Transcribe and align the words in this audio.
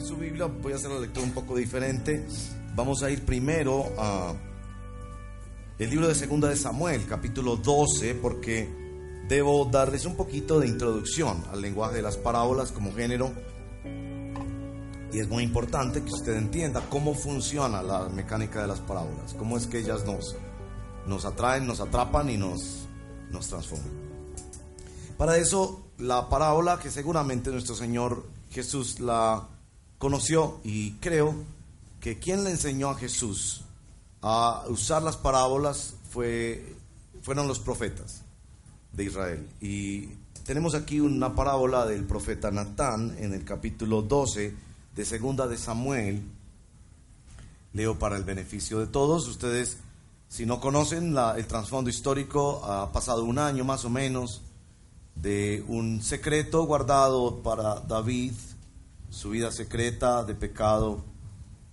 su 0.00 0.16
Biblia, 0.16 0.46
voy 0.46 0.72
a 0.72 0.76
hacer 0.76 0.90
la 0.90 1.00
lectura 1.00 1.26
un 1.26 1.32
poco 1.32 1.56
diferente. 1.56 2.26
Vamos 2.74 3.02
a 3.02 3.10
ir 3.10 3.24
primero 3.24 3.86
a 3.98 4.34
el 5.78 5.90
libro 5.90 6.08
de 6.08 6.14
Segunda 6.14 6.48
de 6.48 6.56
Samuel, 6.56 7.06
capítulo 7.06 7.56
12, 7.56 8.14
porque 8.16 8.68
debo 9.28 9.64
darles 9.64 10.04
un 10.04 10.16
poquito 10.16 10.60
de 10.60 10.68
introducción 10.68 11.42
al 11.50 11.62
lenguaje 11.62 11.96
de 11.96 12.02
las 12.02 12.16
parábolas 12.16 12.72
como 12.72 12.92
género. 12.92 13.32
Y 15.12 15.18
es 15.18 15.28
muy 15.28 15.42
importante 15.42 16.02
que 16.02 16.12
usted 16.12 16.34
entienda 16.34 16.86
cómo 16.88 17.14
funciona 17.14 17.82
la 17.82 18.08
mecánica 18.08 18.60
de 18.62 18.68
las 18.68 18.80
parábolas, 18.80 19.34
cómo 19.34 19.56
es 19.56 19.66
que 19.66 19.78
ellas 19.78 20.04
nos, 20.04 20.36
nos 21.06 21.24
atraen, 21.24 21.66
nos 21.66 21.80
atrapan 21.80 22.30
y 22.30 22.36
nos, 22.36 22.86
nos 23.30 23.48
transforman. 23.48 23.90
Para 25.16 25.36
eso, 25.36 25.90
la 25.98 26.28
parábola 26.28 26.78
que 26.78 26.90
seguramente 26.90 27.50
nuestro 27.50 27.74
Señor 27.74 28.26
Jesús 28.50 29.00
la 29.00 29.48
conoció 30.00 30.60
y 30.64 30.92
creo 30.92 31.34
que 32.00 32.18
quien 32.18 32.42
le 32.42 32.50
enseñó 32.50 32.88
a 32.88 32.94
Jesús 32.94 33.60
a 34.22 34.64
usar 34.68 35.02
las 35.02 35.18
parábolas 35.18 35.92
fue, 36.10 36.74
fueron 37.22 37.46
los 37.46 37.60
profetas 37.60 38.22
de 38.94 39.04
Israel. 39.04 39.46
Y 39.60 40.06
tenemos 40.46 40.74
aquí 40.74 41.00
una 41.00 41.34
parábola 41.34 41.84
del 41.84 42.04
profeta 42.04 42.50
Natán 42.50 43.14
en 43.18 43.34
el 43.34 43.44
capítulo 43.44 44.00
12 44.00 44.54
de 44.96 45.04
Segunda 45.04 45.46
de 45.46 45.58
Samuel. 45.58 46.22
Leo 47.74 47.98
para 47.98 48.16
el 48.16 48.24
beneficio 48.24 48.80
de 48.80 48.86
todos. 48.86 49.28
Ustedes, 49.28 49.76
si 50.28 50.46
no 50.46 50.60
conocen 50.60 51.14
el 51.36 51.46
trasfondo 51.46 51.90
histórico, 51.90 52.64
ha 52.64 52.90
pasado 52.90 53.22
un 53.22 53.38
año 53.38 53.64
más 53.64 53.84
o 53.84 53.90
menos 53.90 54.40
de 55.14 55.62
un 55.68 56.02
secreto 56.02 56.64
guardado 56.64 57.42
para 57.42 57.80
David, 57.80 58.32
su 59.10 59.30
vida 59.30 59.50
secreta 59.52 60.24
de 60.24 60.34
pecado 60.34 61.04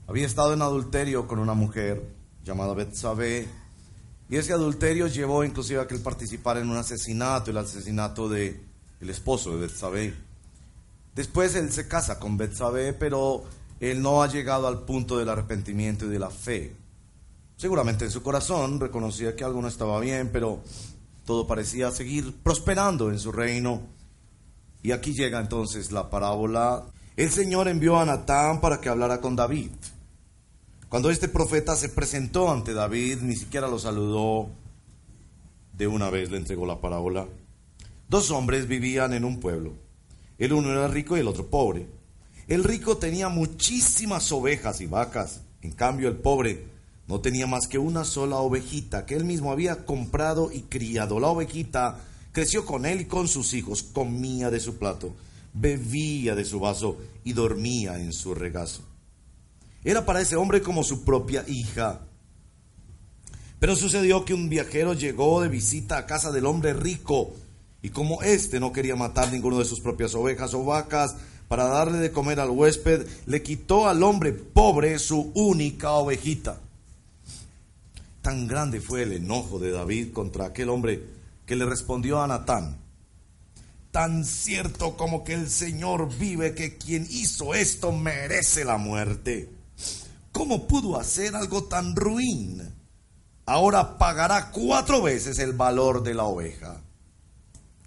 había 0.07 0.25
estado 0.25 0.53
en 0.53 0.61
adulterio 0.61 1.27
con 1.27 1.39
una 1.39 1.53
mujer 1.53 2.03
llamada 2.43 2.73
Betsabé. 2.73 3.47
Y 4.29 4.35
ese 4.35 4.53
adulterio 4.53 5.07
llevó 5.07 5.43
inclusive 5.43 5.79
a 5.79 5.87
que 5.87 5.95
él 5.95 6.01
participara 6.01 6.59
en 6.59 6.69
un 6.69 6.77
asesinato, 6.77 7.51
el 7.51 7.57
asesinato 7.57 8.27
de 8.27 8.61
esposo 9.01 9.51
de 9.51 9.67
Betsabé. 9.67 10.13
Después 11.13 11.55
él 11.55 11.71
se 11.71 11.87
casa 11.87 12.19
con 12.19 12.37
Betsabé, 12.37 12.93
pero 12.93 13.43
él 13.79 14.01
no 14.01 14.23
ha 14.23 14.27
llegado 14.27 14.67
al 14.67 14.83
punto 14.83 15.17
del 15.17 15.29
arrepentimiento 15.29 16.05
y 16.05 16.09
de 16.09 16.19
la 16.19 16.29
fe. 16.29 16.75
Seguramente 17.55 18.05
en 18.05 18.11
su 18.11 18.21
corazón 18.21 18.79
reconocía 18.79 19.35
que 19.35 19.43
algo 19.43 19.61
no 19.61 19.67
estaba 19.67 19.99
bien, 19.99 20.29
pero 20.31 20.61
todo 21.25 21.47
parecía 21.47 21.91
seguir 21.91 22.35
prosperando 22.43 23.09
en 23.09 23.19
su 23.19 23.31
reino. 23.31 23.81
Y 24.83 24.91
aquí 24.91 25.13
llega 25.13 25.39
entonces 25.39 25.91
la 25.91 26.09
parábola. 26.09 26.85
El 27.17 27.31
Señor 27.31 27.67
envió 27.67 27.99
a 27.99 28.05
Natán 28.05 28.61
para 28.61 28.79
que 28.79 28.89
hablara 28.89 29.19
con 29.19 29.35
David. 29.35 29.71
Cuando 30.87 31.09
este 31.09 31.27
profeta 31.27 31.75
se 31.75 31.89
presentó 31.89 32.51
ante 32.51 32.75
David, 32.75 33.21
ni 33.23 33.35
siquiera 33.35 33.67
lo 33.67 33.79
saludó. 33.79 34.51
De 35.73 35.87
una 35.87 36.11
vez 36.11 36.29
le 36.29 36.37
entregó 36.37 36.67
la 36.67 36.79
parábola. 36.79 37.27
Dos 38.07 38.29
hombres 38.29 38.67
vivían 38.67 39.13
en 39.13 39.25
un 39.25 39.39
pueblo. 39.39 39.73
El 40.37 40.53
uno 40.53 40.71
era 40.71 40.87
rico 40.87 41.17
y 41.17 41.21
el 41.21 41.27
otro 41.27 41.47
pobre. 41.47 41.87
El 42.47 42.63
rico 42.63 42.97
tenía 42.97 43.29
muchísimas 43.29 44.31
ovejas 44.31 44.79
y 44.79 44.85
vacas. 44.85 45.41
En 45.63 45.71
cambio, 45.71 46.09
el 46.09 46.17
pobre 46.17 46.65
no 47.07 47.19
tenía 47.19 47.47
más 47.47 47.67
que 47.67 47.79
una 47.79 48.05
sola 48.05 48.35
ovejita 48.35 49.07
que 49.07 49.15
él 49.15 49.25
mismo 49.25 49.51
había 49.51 49.87
comprado 49.87 50.51
y 50.51 50.61
criado. 50.61 51.19
La 51.19 51.29
ovejita 51.29 51.99
creció 52.31 52.63
con 52.63 52.85
él 52.85 53.01
y 53.01 53.05
con 53.05 53.27
sus 53.27 53.55
hijos, 53.55 53.81
comía 53.81 54.51
de 54.51 54.59
su 54.59 54.77
plato, 54.77 55.15
bebía 55.59 56.35
de 56.35 56.45
su 56.45 56.59
vaso 56.59 56.97
y 57.23 57.33
dormía 57.33 57.99
en 57.99 58.13
su 58.13 58.33
regazo. 58.33 58.83
Era 59.83 60.05
para 60.05 60.21
ese 60.21 60.35
hombre 60.35 60.61
como 60.61 60.83
su 60.83 61.03
propia 61.03 61.43
hija. 61.47 62.01
Pero 63.59 63.75
sucedió 63.75 64.25
que 64.25 64.33
un 64.33 64.49
viajero 64.49 64.93
llegó 64.93 65.41
de 65.41 65.49
visita 65.49 65.97
a 65.97 66.05
casa 66.05 66.31
del 66.31 66.45
hombre 66.45 66.73
rico, 66.73 67.33
y 67.81 67.89
como 67.89 68.21
éste 68.21 68.59
no 68.59 68.71
quería 68.71 68.95
matar 68.95 69.31
ninguno 69.31 69.59
de 69.59 69.65
sus 69.65 69.79
propias 69.79 70.13
ovejas 70.15 70.53
o 70.53 70.63
vacas 70.63 71.15
para 71.47 71.65
darle 71.65 71.99
de 71.99 72.11
comer 72.11 72.39
al 72.39 72.49
huésped, 72.49 73.07
le 73.25 73.41
quitó 73.41 73.87
al 73.87 74.03
hombre 74.03 74.33
pobre 74.33 74.99
su 74.99 75.31
única 75.33 75.91
ovejita. 75.91 76.59
Tan 78.21 78.47
grande 78.47 78.81
fue 78.81 79.03
el 79.03 79.13
enojo 79.13 79.57
de 79.57 79.71
David 79.71 80.11
contra 80.11 80.47
aquel 80.47 80.69
hombre 80.69 81.01
que 81.45 81.55
le 81.55 81.65
respondió 81.65 82.21
a 82.21 82.27
Natán, 82.27 82.77
tan 83.91 84.25
cierto 84.25 84.97
como 84.97 85.23
que 85.23 85.33
el 85.33 85.49
Señor 85.49 86.15
vive 86.17 86.53
que 86.53 86.77
quien 86.77 87.07
hizo 87.09 87.53
esto 87.53 87.91
merece 87.91 88.65
la 88.65 88.77
muerte. 88.77 89.49
¿Cómo 90.31 90.67
pudo 90.67 90.99
hacer 90.99 91.35
algo 91.35 91.63
tan 91.63 91.95
ruin? 91.95 92.61
Ahora 93.45 93.97
pagará 93.97 94.51
cuatro 94.51 95.01
veces 95.01 95.39
el 95.39 95.53
valor 95.53 96.03
de 96.03 96.13
la 96.13 96.25
oveja. 96.25 96.81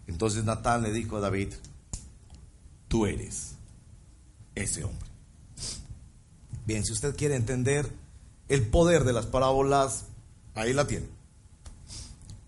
Entonces 0.07 0.45
Natán 0.45 0.83
le 0.83 0.93
dijo 0.93 1.19
a 1.19 1.21
David, 1.21 1.53
tú 2.89 3.07
eres 3.07 3.53
ese 4.55 4.85
hombre. 4.85 5.09
Bien, 6.67 6.85
si 6.85 6.93
usted 6.93 7.15
quiere 7.15 7.37
entender 7.37 7.91
el 8.49 8.67
poder 8.67 9.05
de 9.05 9.13
las 9.13 9.27
parábolas, 9.27 10.07
ahí 10.55 10.73
la 10.73 10.87
tiene. 10.87 11.07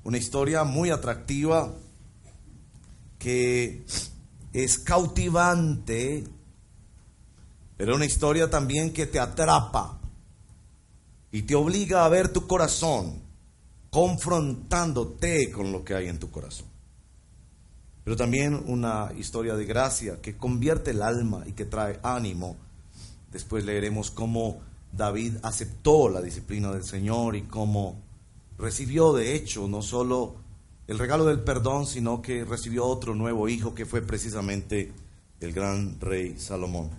Una 0.04 0.18
historia 0.18 0.64
muy 0.64 0.90
atractiva 0.90 1.72
que 3.22 3.84
es 4.52 4.78
cautivante 4.78 6.24
pero 7.82 7.96
una 7.96 8.04
historia 8.04 8.48
también 8.48 8.92
que 8.92 9.06
te 9.06 9.18
atrapa 9.18 9.98
y 11.32 11.42
te 11.42 11.56
obliga 11.56 12.04
a 12.04 12.08
ver 12.08 12.28
tu 12.28 12.46
corazón 12.46 13.20
confrontándote 13.90 15.50
con 15.50 15.72
lo 15.72 15.84
que 15.84 15.96
hay 15.96 16.06
en 16.06 16.20
tu 16.20 16.30
corazón. 16.30 16.66
Pero 18.04 18.16
también 18.16 18.62
una 18.68 19.10
historia 19.18 19.56
de 19.56 19.64
gracia 19.64 20.20
que 20.22 20.36
convierte 20.36 20.92
el 20.92 21.02
alma 21.02 21.42
y 21.44 21.54
que 21.54 21.64
trae 21.64 21.98
ánimo. 22.04 22.56
Después 23.32 23.64
leeremos 23.64 24.12
cómo 24.12 24.60
David 24.92 25.38
aceptó 25.42 26.08
la 26.08 26.22
disciplina 26.22 26.70
del 26.70 26.84
Señor 26.84 27.34
y 27.34 27.42
cómo 27.42 27.96
recibió 28.58 29.12
de 29.12 29.34
hecho 29.34 29.66
no 29.66 29.82
solo 29.82 30.36
el 30.92 30.98
regalo 30.98 31.24
del 31.24 31.40
perdón, 31.40 31.86
sino 31.86 32.20
que 32.20 32.44
recibió 32.44 32.84
otro 32.84 33.14
nuevo 33.14 33.48
hijo 33.48 33.74
que 33.74 33.86
fue 33.86 34.02
precisamente 34.02 34.92
el 35.40 35.52
gran 35.54 35.98
rey 35.98 36.38
Salomón. 36.38 36.90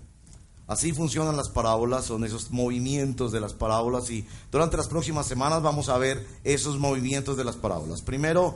Así 0.65 0.93
funcionan 0.93 1.37
las 1.37 1.49
parábolas, 1.49 2.05
son 2.05 2.23
esos 2.23 2.49
movimientos 2.49 3.31
de 3.31 3.39
las 3.39 3.53
parábolas 3.53 4.09
y 4.09 4.25
durante 4.51 4.77
las 4.77 4.87
próximas 4.87 5.27
semanas 5.27 5.61
vamos 5.61 5.89
a 5.89 5.97
ver 5.99 6.25
esos 6.43 6.79
movimientos 6.79 7.37
de 7.37 7.43
las 7.43 7.55
parábolas. 7.55 8.01
Primero, 8.01 8.55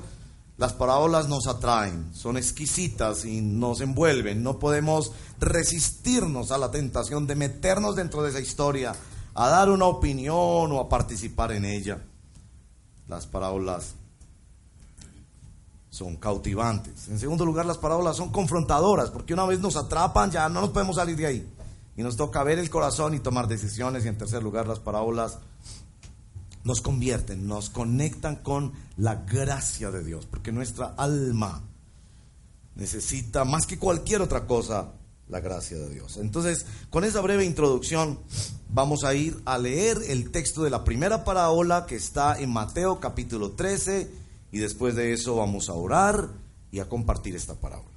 las 0.58 0.74
parábolas 0.74 1.30
nos 1.30 1.46
atraen, 1.46 2.10
son 2.16 2.36
exquisitas 2.36 3.24
y 3.24 3.42
nos 3.42 3.80
envuelven. 3.80 4.42
No 4.42 4.58
podemos 4.58 5.12
resistirnos 5.40 6.50
a 6.52 6.58
la 6.58 6.72
tentación 6.72 7.28
de 7.28 7.36
meternos 7.36 7.96
dentro 7.96 8.24
de 8.24 8.32
esa 8.32 8.40
historia, 8.40 8.96
a 9.36 9.50
dar 9.50 9.70
una 9.70 9.86
opinión 9.86 10.72
o 10.72 10.80
a 10.80 10.90
participar 10.90 11.52
en 11.52 11.66
ella. 11.66 12.02
Las 13.08 13.28
parábolas 13.28 13.94
son 15.90 16.18
cautivantes. 16.18 17.08
En 17.08 17.20
segundo 17.20 17.46
lugar, 17.46 17.66
las 17.66 17.78
parábolas 17.78 18.18
son 18.18 18.30
confrontadoras, 18.30 19.10
porque 19.10 19.34
una 19.34 19.46
vez 19.46 19.60
nos 19.60 19.76
atrapan 19.76 20.32
ya 20.32 20.50
no 20.50 20.62
nos 20.62 20.72
podemos 20.72 20.98
salir 20.98 21.16
de 21.16 21.26
ahí. 21.26 21.54
Y 21.96 22.04
nos 22.04 22.16
toca 22.16 22.44
ver 22.44 22.60
el 22.60 22.70
corazón 22.70 23.16
y 23.16 23.20
tomar 23.20 23.48
decisiones. 23.48 24.06
Y 24.06 24.08
en 24.08 24.18
tercer 24.18 24.44
lugar, 24.44 24.68
las 24.68 24.80
parábolas 24.80 25.40
nos 26.64 26.82
convierten, 26.82 27.48
nos 27.48 27.72
conectan 27.72 28.36
con 28.36 28.74
la 28.98 29.16
gracia 29.16 29.90
de 29.90 30.04
Dios. 30.04 30.28
Porque 30.28 30.52
nuestra 30.52 30.94
alma 30.98 31.64
necesita 32.76 33.46
más 33.46 33.66
que 33.66 33.80
cualquier 33.80 34.22
otra 34.22 34.46
cosa 34.46 34.92
la 35.28 35.40
gracia 35.40 35.78
de 35.78 35.90
Dios. 35.90 36.18
Entonces, 36.18 36.68
con 36.92 37.04
esa 37.04 37.22
breve 37.22 37.44
introducción, 37.44 38.20
vamos 38.70 39.04
a 39.04 39.16
ir 39.16 39.42
a 39.46 39.58
leer 39.58 39.98
el 40.08 40.30
texto 40.32 40.64
de 40.64 40.70
la 40.70 40.84
primera 40.84 41.24
parábola 41.24 41.86
que 41.88 41.96
está 41.96 42.40
en 42.40 42.52
Mateo 42.52 43.00
capítulo 43.00 43.52
13 43.52 44.27
y 44.58 44.60
después 44.60 44.96
de 44.96 45.14
eso 45.14 45.36
vamos 45.36 45.70
a 45.70 45.74
orar 45.74 46.30
y 46.72 46.80
a 46.80 46.90
compartir 46.90 47.36
esta 47.36 47.54
parábola. 47.54 47.96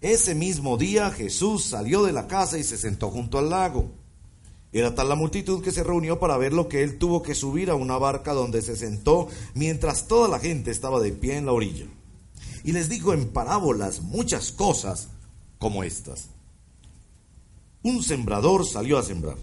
Ese 0.00 0.34
mismo 0.34 0.76
día 0.76 1.12
Jesús 1.12 1.66
salió 1.66 2.02
de 2.02 2.12
la 2.12 2.26
casa 2.26 2.58
y 2.58 2.64
se 2.64 2.76
sentó 2.76 3.10
junto 3.10 3.38
al 3.38 3.50
lago. 3.50 3.92
Era 4.72 4.96
tal 4.96 5.08
la 5.08 5.14
multitud 5.14 5.62
que 5.62 5.70
se 5.70 5.84
reunió 5.84 6.18
para 6.18 6.36
ver 6.36 6.52
lo 6.52 6.68
que 6.68 6.82
él 6.82 6.98
tuvo 6.98 7.22
que 7.22 7.36
subir 7.36 7.70
a 7.70 7.76
una 7.76 7.96
barca 7.96 8.32
donde 8.32 8.60
se 8.60 8.74
sentó 8.74 9.28
mientras 9.54 10.08
toda 10.08 10.26
la 10.26 10.40
gente 10.40 10.72
estaba 10.72 10.98
de 10.98 11.12
pie 11.12 11.36
en 11.36 11.46
la 11.46 11.52
orilla. 11.52 11.86
Y 12.64 12.72
les 12.72 12.88
dijo 12.88 13.12
en 13.12 13.28
parábolas 13.28 14.00
muchas 14.00 14.50
cosas 14.50 15.10
como 15.58 15.84
estas. 15.84 16.30
Un 17.84 18.02
sembrador 18.02 18.66
salió 18.66 18.98
a 18.98 19.04
sembrar. 19.04 19.36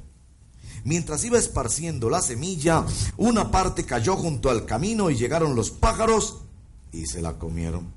Mientras 0.84 1.24
iba 1.24 1.38
esparciendo 1.38 2.10
la 2.10 2.22
semilla, 2.22 2.86
una 3.18 3.52
parte 3.52 3.86
cayó 3.86 4.16
junto 4.16 4.50
al 4.50 4.66
camino 4.66 5.10
y 5.10 5.16
llegaron 5.16 5.56
los 5.56 5.72
pájaros 5.72 6.40
y 6.92 7.06
se 7.06 7.22
la 7.22 7.34
comieron. 7.40 7.92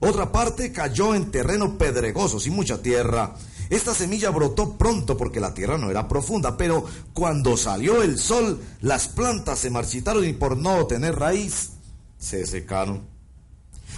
Otra 0.00 0.30
parte 0.30 0.72
cayó 0.72 1.14
en 1.14 1.30
terreno 1.30 1.76
pedregoso, 1.76 2.38
sin 2.38 2.54
mucha 2.54 2.80
tierra. 2.80 3.34
Esta 3.68 3.94
semilla 3.94 4.30
brotó 4.30 4.76
pronto 4.76 5.16
porque 5.16 5.40
la 5.40 5.54
tierra 5.54 5.76
no 5.76 5.90
era 5.90 6.08
profunda, 6.08 6.56
pero 6.56 6.84
cuando 7.12 7.56
salió 7.56 8.02
el 8.02 8.18
sol, 8.18 8.60
las 8.80 9.08
plantas 9.08 9.58
se 9.58 9.70
marchitaron 9.70 10.24
y 10.24 10.32
por 10.32 10.56
no 10.56 10.86
tener 10.86 11.16
raíz, 11.16 11.70
se 12.18 12.46
secaron. 12.46 13.02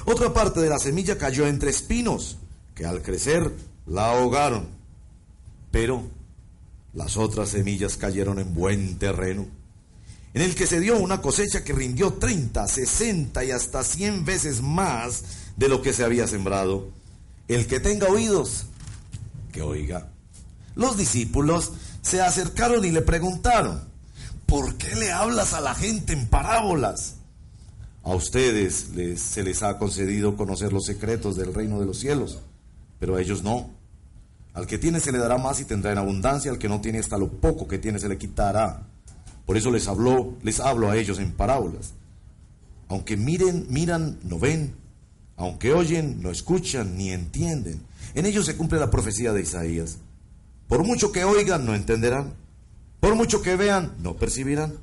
Otra 0.07 0.33
parte 0.33 0.61
de 0.61 0.71
la 0.71 0.79
semilla 0.79 1.19
cayó 1.19 1.47
entre 1.47 1.71
espinos, 1.71 2.39
que 2.75 2.87
al 2.87 3.03
crecer 3.03 3.55
la 3.87 4.13
ahogaron. 4.13 4.69
Pero 5.71 6.03
las 6.93 7.17
otras 7.17 7.51
semillas 7.51 7.97
cayeron 7.97 8.39
en 8.39 8.55
buen 8.55 8.99
terreno, 8.99 9.47
en 10.35 10.43
el 10.43 10.55
que 10.55 10.67
se 10.67 10.81
dio 10.81 10.99
una 10.99 11.21
cosecha 11.21 11.65
que 11.65 11.73
rindió 11.73 12.15
30, 12.15 12.67
60 12.67 13.45
y 13.45 13.51
hasta 13.51 13.83
100 13.83 14.25
veces 14.25 14.63
más 14.63 15.25
de 15.57 15.69
lo 15.69 15.83
que 15.83 15.93
se 15.93 16.05
había 16.05 16.27
sembrado. 16.27 16.89
El 17.49 17.67
que 17.67 17.81
tenga 17.81 18.09
oídos, 18.09 18.67
que 19.53 19.63
oiga. 19.63 20.09
Los 20.77 20.97
discípulos 20.97 21.73
se 22.03 22.21
acercaron 22.21 22.85
y 22.85 22.93
le 22.93 23.03
preguntaron, 23.03 23.83
¿por 24.47 24.77
qué 24.77 24.95
le 24.95 25.11
hablas 25.11 25.53
a 25.53 25.61
la 25.61 25.75
gente 25.75 26.13
en 26.13 26.27
parábolas? 26.27 27.17
A 28.03 28.15
ustedes 28.15 28.87
se 29.17 29.43
les 29.43 29.63
ha 29.63 29.79
concedido 29.79 30.37
conocer 30.37 30.73
los 30.73 30.87
secretos 30.87 31.37
del 31.37 31.53
reino 31.53 31.81
de 31.81 31.87
los 31.87 31.99
cielos, 31.99 32.39
pero 32.99 33.17
a 33.17 33.21
ellos 33.21 33.43
no. 33.43 33.71
Al 34.53 34.67
que 34.67 34.79
tiene 34.79 35.01
se 35.01 35.13
le 35.13 35.19
dará 35.19 35.39
más 35.39 35.61
y 35.61 35.65
tendrá 35.65 35.93
en 35.93 35.99
abundancia, 35.99 36.51
al 36.51 36.59
que 36.59 36.69
no 36.69 36.81
tiene 36.81 36.99
hasta 36.99 37.19
lo 37.19 37.29
poco 37.29 37.69
que 37.69 37.79
tiene 37.79 37.99
se 37.99 38.09
le 38.09 38.19
quitará. 38.19 38.87
Por 39.47 39.57
eso 39.57 39.71
les 39.71 39.87
habló, 39.89 40.37
les 40.43 40.61
hablo 40.61 40.91
a 40.91 40.97
ellos 40.97 41.19
en 41.19 41.33
parábolas. 41.33 41.93
Aunque 42.89 43.17
miren, 43.17 43.67
miran, 43.69 44.19
no 44.25 44.39
ven. 44.39 44.75
Aunque 45.37 45.73
oyen, 45.73 46.21
no 46.21 46.31
escuchan 46.31 46.97
ni 46.97 47.11
entienden. 47.13 47.81
En 48.15 48.27
ellos 48.27 48.47
se 48.47 48.57
cumple 48.57 48.81
la 48.81 48.91
profecía 48.91 49.33
de 49.33 49.43
Isaías. 49.43 49.99
Por 50.69 50.85
mucho 50.85 51.13
que 51.13 51.25
oigan, 51.25 51.65
no 51.65 51.75
entenderán. 51.75 52.35
Por 52.99 53.15
mucho 53.15 53.41
que 53.41 53.57
vean, 53.57 53.95
no 53.99 54.17
percibirán. 54.17 54.75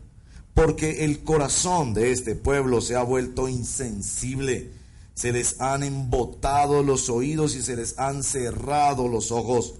Porque 0.54 1.06
el 1.06 1.24
corazón 1.24 1.94
de 1.94 2.12
este 2.12 2.36
pueblo 2.36 2.82
se 2.82 2.96
ha 2.96 3.04
vuelto 3.04 3.48
insensible 3.48 4.72
se 5.18 5.32
les 5.32 5.60
han 5.62 5.82
embotado 5.82 6.84
los 6.84 7.10
oídos 7.10 7.56
y 7.56 7.64
se 7.64 7.76
les 7.76 7.98
han 7.98 8.22
cerrado 8.22 9.08
los 9.08 9.32
ojos. 9.32 9.74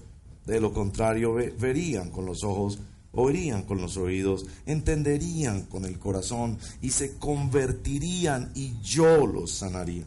De 0.44 0.60
lo 0.60 0.72
contrario, 0.72 1.32
verían 1.32 2.10
con 2.10 2.26
los 2.26 2.42
ojos, 2.42 2.80
oirían 3.12 3.62
con 3.62 3.80
los 3.80 3.96
oídos, 3.96 4.46
entenderían 4.66 5.62
con 5.66 5.84
el 5.84 6.00
corazón 6.00 6.58
y 6.82 6.90
se 6.90 7.18
convertirían 7.18 8.50
y 8.56 8.80
yo 8.82 9.28
los 9.28 9.52
sanaría. 9.52 10.02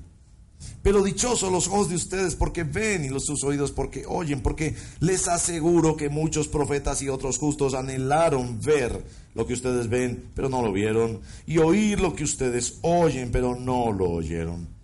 Pero 0.83 1.01
dichosos 1.01 1.49
los 1.49 1.69
ojos 1.69 1.87
de 1.87 1.95
ustedes 1.95 2.35
porque 2.35 2.65
ven 2.65 3.05
y 3.05 3.09
los 3.09 3.25
sus 3.25 3.45
oídos 3.45 3.71
porque 3.71 4.03
oyen, 4.05 4.41
porque 4.41 4.75
les 4.99 5.29
aseguro 5.29 5.95
que 5.95 6.09
muchos 6.09 6.49
profetas 6.49 7.01
y 7.03 7.07
otros 7.07 7.37
justos 7.37 7.73
anhelaron 7.73 8.59
ver 8.59 9.01
lo 9.33 9.47
que 9.47 9.53
ustedes 9.53 9.87
ven, 9.87 10.25
pero 10.35 10.49
no 10.49 10.61
lo 10.61 10.73
vieron, 10.73 11.21
y 11.47 11.59
oír 11.59 12.01
lo 12.01 12.17
que 12.17 12.25
ustedes 12.25 12.79
oyen, 12.81 13.31
pero 13.31 13.55
no 13.55 13.93
lo 13.93 14.09
oyeron. 14.09 14.80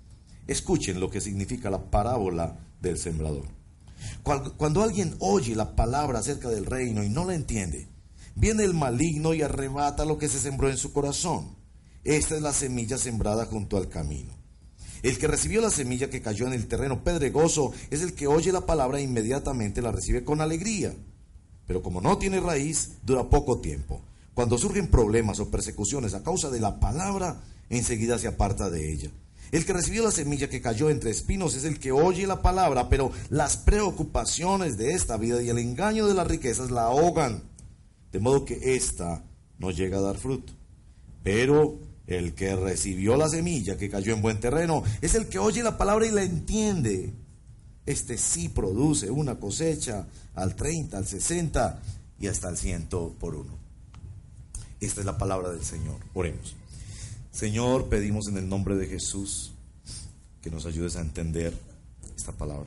Escuchen 0.47 0.99
lo 0.99 1.09
que 1.09 1.21
significa 1.21 1.69
la 1.69 1.91
parábola 1.91 2.57
del 2.81 2.97
sembrador. 2.97 3.45
Cuando 4.23 4.81
alguien 4.81 5.15
oye 5.19 5.55
la 5.55 5.75
palabra 5.75 6.19
acerca 6.19 6.49
del 6.49 6.65
reino 6.65 7.03
y 7.03 7.09
no 7.09 7.25
la 7.25 7.35
entiende, 7.35 7.87
viene 8.35 8.63
el 8.63 8.73
maligno 8.73 9.33
y 9.33 9.41
arrebata 9.41 10.05
lo 10.05 10.17
que 10.17 10.29
se 10.29 10.39
sembró 10.39 10.69
en 10.69 10.77
su 10.77 10.93
corazón. 10.93 11.55
Esta 12.03 12.35
es 12.35 12.41
la 12.41 12.53
semilla 12.53 12.97
sembrada 12.97 13.45
junto 13.45 13.77
al 13.77 13.89
camino. 13.89 14.33
El 15.03 15.17
que 15.17 15.27
recibió 15.27 15.61
la 15.61 15.69
semilla 15.69 16.09
que 16.09 16.21
cayó 16.21 16.47
en 16.47 16.53
el 16.53 16.67
terreno 16.67 17.03
pedregoso 17.03 17.71
es 17.91 18.01
el 18.01 18.13
que 18.13 18.27
oye 18.27 18.51
la 18.51 18.65
palabra 18.65 18.99
e 18.99 19.03
inmediatamente 19.03 19.81
la 19.81 19.91
recibe 19.91 20.23
con 20.23 20.41
alegría. 20.41 20.93
Pero 21.67 21.83
como 21.83 22.01
no 22.01 22.17
tiene 22.17 22.39
raíz, 22.39 22.93
dura 23.03 23.29
poco 23.29 23.59
tiempo. 23.59 24.01
Cuando 24.33 24.57
surgen 24.57 24.87
problemas 24.87 25.39
o 25.39 25.51
persecuciones 25.51 26.13
a 26.13 26.23
causa 26.23 26.49
de 26.49 26.59
la 26.59 26.79
palabra, 26.79 27.41
enseguida 27.69 28.17
se 28.17 28.27
aparta 28.27 28.69
de 28.69 28.91
ella. 28.91 29.11
El 29.51 29.65
que 29.65 29.73
recibió 29.73 30.03
la 30.03 30.11
semilla 30.11 30.49
que 30.49 30.61
cayó 30.61 30.89
entre 30.89 31.11
espinos 31.11 31.55
es 31.55 31.63
el 31.63 31.79
que 31.79 31.91
oye 31.91 32.27
la 32.27 32.41
palabra, 32.41 32.89
pero 32.89 33.11
las 33.29 33.57
preocupaciones 33.57 34.77
de 34.77 34.93
esta 34.93 35.17
vida 35.17 35.41
y 35.41 35.49
el 35.49 35.57
engaño 35.57 36.07
de 36.07 36.13
las 36.13 36.27
riquezas 36.27 36.71
la 36.71 36.83
ahogan, 36.83 37.43
de 38.11 38.19
modo 38.19 38.45
que 38.45 38.75
ésta 38.75 39.23
no 39.57 39.71
llega 39.71 39.97
a 39.97 40.01
dar 40.01 40.17
fruto. 40.17 40.53
Pero 41.23 41.79
el 42.07 42.33
que 42.33 42.55
recibió 42.55 43.17
la 43.17 43.29
semilla 43.29 43.77
que 43.77 43.89
cayó 43.89 44.13
en 44.13 44.21
buen 44.21 44.39
terreno 44.39 44.83
es 45.01 45.15
el 45.15 45.27
que 45.27 45.39
oye 45.39 45.63
la 45.63 45.77
palabra 45.77 46.05
y 46.05 46.11
la 46.11 46.23
entiende. 46.23 47.13
Este 47.85 48.17
sí 48.17 48.49
produce 48.49 49.09
una 49.09 49.39
cosecha 49.39 50.07
al 50.35 50.55
30, 50.55 50.97
al 50.97 51.07
60 51.07 51.81
y 52.19 52.27
hasta 52.27 52.49
al 52.49 52.57
100 52.57 52.87
por 53.19 53.35
uno. 53.35 53.57
Esta 54.79 54.99
es 55.01 55.05
la 55.05 55.17
palabra 55.17 55.49
del 55.49 55.63
Señor. 55.63 55.95
Oremos. 56.13 56.55
Señor, 57.37 57.87
pedimos 57.87 58.27
en 58.29 58.37
el 58.37 58.49
nombre 58.49 58.75
de 58.75 58.87
Jesús 58.87 59.51
que 60.41 60.49
nos 60.49 60.65
ayudes 60.65 60.95
a 60.95 61.01
entender 61.01 61.53
esta 62.15 62.31
palabra. 62.31 62.65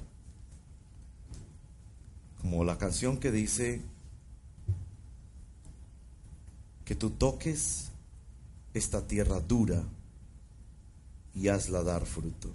Como 2.41 2.63
la 2.63 2.79
canción 2.79 3.19
que 3.19 3.33
dice 3.33 3.83
que 6.85 6.95
tú 6.95 7.11
toques 7.11 7.91
esta 8.73 9.05
tierra 9.09 9.41
dura 9.41 9.83
y 11.35 11.49
hazla 11.49 11.83
dar 11.83 12.07
fruto. 12.07 12.55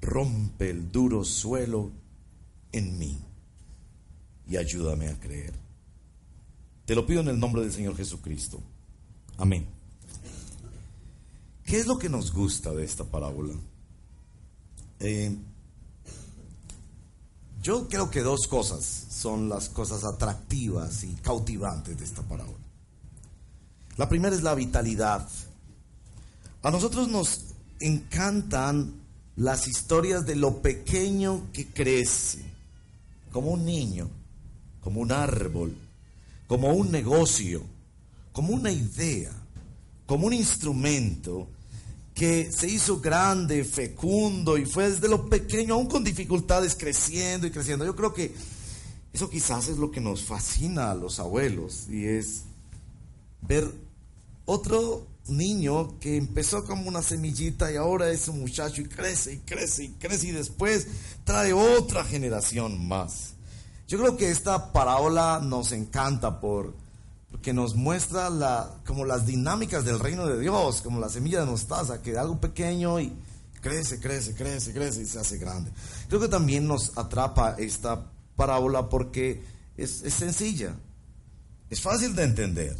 Rompe 0.00 0.70
el 0.70 0.90
duro 0.90 1.22
suelo 1.22 1.92
en 2.72 2.98
mí 2.98 3.16
y 4.48 4.56
ayúdame 4.56 5.06
a 5.06 5.20
creer. 5.20 5.54
Te 6.84 6.96
lo 6.96 7.06
pido 7.06 7.20
en 7.20 7.28
el 7.28 7.38
nombre 7.38 7.62
del 7.62 7.70
Señor 7.70 7.96
Jesucristo. 7.96 8.60
Amén. 9.38 9.66
¿Qué 11.64 11.78
es 11.78 11.86
lo 11.86 11.98
que 11.98 12.08
nos 12.08 12.32
gusta 12.32 12.72
de 12.72 12.84
esta 12.84 13.04
parábola? 13.04 13.54
Eh, 15.00 15.36
yo 17.62 17.88
creo 17.88 18.10
que 18.10 18.20
dos 18.20 18.46
cosas 18.48 18.84
son 18.84 19.48
las 19.48 19.68
cosas 19.68 20.04
atractivas 20.04 21.04
y 21.04 21.14
cautivantes 21.14 21.96
de 21.96 22.04
esta 22.04 22.22
parábola. 22.22 22.58
La 23.96 24.08
primera 24.08 24.34
es 24.34 24.42
la 24.42 24.54
vitalidad. 24.54 25.28
A 26.62 26.70
nosotros 26.70 27.08
nos 27.08 27.40
encantan 27.80 28.94
las 29.36 29.66
historias 29.66 30.26
de 30.26 30.36
lo 30.36 30.60
pequeño 30.60 31.50
que 31.52 31.68
crece, 31.68 32.44
como 33.32 33.50
un 33.50 33.64
niño, 33.64 34.08
como 34.82 35.00
un 35.00 35.12
árbol, 35.12 35.76
como 36.46 36.72
un 36.74 36.90
negocio, 36.90 37.62
como 38.32 38.54
una 38.54 38.70
idea, 38.70 39.32
como 40.06 40.26
un 40.26 40.32
instrumento 40.32 41.48
que 42.14 42.52
se 42.52 42.68
hizo 42.68 43.00
grande, 43.00 43.64
fecundo 43.64 44.58
y 44.58 44.66
fue 44.66 44.90
desde 44.90 45.08
lo 45.08 45.28
pequeño, 45.28 45.74
aún 45.74 45.86
con 45.86 46.04
dificultades, 46.04 46.74
creciendo 46.74 47.46
y 47.46 47.50
creciendo. 47.50 47.84
Yo 47.84 47.96
creo 47.96 48.12
que 48.12 48.34
eso 49.12 49.28
quizás 49.30 49.68
es 49.68 49.78
lo 49.78 49.90
que 49.90 50.00
nos 50.00 50.22
fascina 50.22 50.90
a 50.90 50.94
los 50.94 51.18
abuelos 51.18 51.86
y 51.88 52.06
es 52.06 52.42
ver 53.42 53.70
otro 54.44 55.06
niño 55.28 55.98
que 56.00 56.16
empezó 56.16 56.64
como 56.64 56.88
una 56.88 57.02
semillita 57.02 57.72
y 57.72 57.76
ahora 57.76 58.10
es 58.10 58.28
un 58.28 58.40
muchacho 58.40 58.80
y 58.80 58.86
crece 58.86 59.34
y 59.34 59.38
crece 59.38 59.84
y 59.84 59.88
crece 59.90 60.28
y 60.28 60.32
después 60.32 60.86
trae 61.24 61.52
otra 61.52 62.04
generación 62.04 62.86
más. 62.88 63.34
Yo 63.88 63.98
creo 63.98 64.16
que 64.16 64.30
esta 64.30 64.72
parábola 64.72 65.40
nos 65.42 65.72
encanta 65.72 66.40
por 66.40 66.74
que 67.40 67.52
nos 67.52 67.74
muestra 67.74 68.30
la, 68.30 68.70
como 68.86 69.04
las 69.04 69.26
dinámicas 69.26 69.84
del 69.84 69.98
reino 69.98 70.26
de 70.26 70.38
Dios, 70.38 70.82
como 70.82 71.00
la 71.00 71.08
semilla 71.08 71.40
de 71.40 71.46
mostaza, 71.46 72.02
que 72.02 72.16
algo 72.18 72.40
pequeño 72.40 73.00
y 73.00 73.12
crece, 73.60 74.00
crece, 74.00 74.34
crece, 74.34 74.72
crece 74.72 75.02
y 75.02 75.06
se 75.06 75.18
hace 75.18 75.38
grande. 75.38 75.70
Creo 76.08 76.20
que 76.20 76.28
también 76.28 76.66
nos 76.66 76.96
atrapa 76.98 77.56
esta 77.58 78.10
parábola 78.36 78.88
porque 78.88 79.42
es, 79.76 80.02
es 80.02 80.14
sencilla, 80.14 80.76
es 81.70 81.80
fácil 81.80 82.14
de 82.14 82.24
entender. 82.24 82.76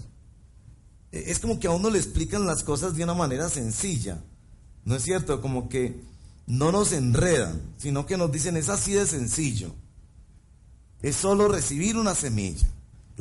E, 1.13 1.31
es 1.31 1.39
como 1.39 1.59
que 1.59 1.69
a 1.69 1.71
uno 1.71 1.89
le 1.89 1.99
explican 1.99 2.47
las 2.47 2.65
cosas 2.65 2.95
de 2.95 3.05
una 3.05 3.15
manera 3.15 3.49
sencilla, 3.49 4.23
¿no 4.85 4.97
es 4.97 5.03
cierto? 5.03 5.41
Como 5.41 5.69
que 5.69 6.03
no 6.47 6.73
nos 6.73 6.93
enredan, 6.93 7.63
sino 7.79 8.05
que 8.07 8.17
nos 8.17 8.31
dicen 8.33 8.57
es 8.57 8.69
así 8.69 8.93
de 8.93 9.07
sencillo. 9.07 9.75
Es 11.01 11.17
solo 11.17 11.49
recibir 11.49 11.97
una 11.97 12.15
semilla. 12.15 12.69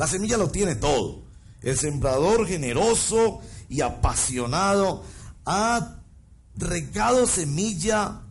La 0.01 0.07
semilla 0.07 0.35
lo 0.35 0.49
tiene 0.49 0.73
todo. 0.73 1.21
El 1.61 1.77
sembrador 1.77 2.47
generoso 2.47 3.39
y 3.69 3.81
apasionado 3.81 5.03
ha 5.45 5.99
regado 6.55 7.27
semilla 7.27 8.21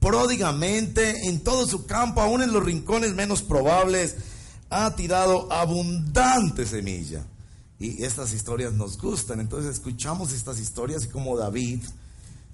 pródigamente 0.00 1.26
en 1.26 1.40
todo 1.40 1.66
su 1.66 1.86
campo, 1.86 2.20
aún 2.20 2.42
en 2.42 2.52
los 2.52 2.62
rincones 2.62 3.14
menos 3.14 3.40
probables, 3.40 4.16
ha 4.68 4.94
tirado 4.96 5.50
abundante 5.50 6.66
semilla. 6.66 7.24
Y 7.78 8.04
estas 8.04 8.34
historias 8.34 8.74
nos 8.74 8.98
gustan, 8.98 9.40
entonces 9.40 9.76
escuchamos 9.76 10.30
estas 10.30 10.60
historias 10.60 11.06
y 11.06 11.08
como 11.08 11.38
David 11.38 11.80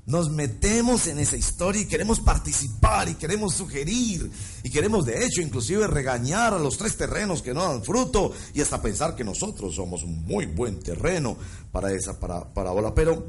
nos 0.07 0.31
metemos 0.31 1.07
en 1.07 1.19
esa 1.19 1.37
historia 1.37 1.83
y 1.83 1.87
queremos 1.87 2.21
participar 2.21 3.09
y 3.09 3.15
queremos 3.15 3.55
sugerir 3.55 4.31
y 4.63 4.71
queremos 4.71 5.05
de 5.05 5.25
hecho 5.25 5.41
inclusive 5.41 5.87
regañar 5.87 6.55
a 6.55 6.59
los 6.59 6.79
tres 6.79 6.97
terrenos 6.97 7.43
que 7.43 7.55
no 7.55 7.63
dan 7.63 7.85
fruto 7.85 8.33
y 8.55 8.61
hasta 8.61 8.83
pensar 8.83 9.15
que 9.15 9.25
nosotros 9.25 9.75
somos 9.75 10.03
un 10.03 10.25
muy 10.25 10.47
buen 10.47 10.81
terreno 10.81 11.37
para 11.71 11.93
esa 11.93 12.19
parábola. 12.19 12.95
Pero 12.95 13.27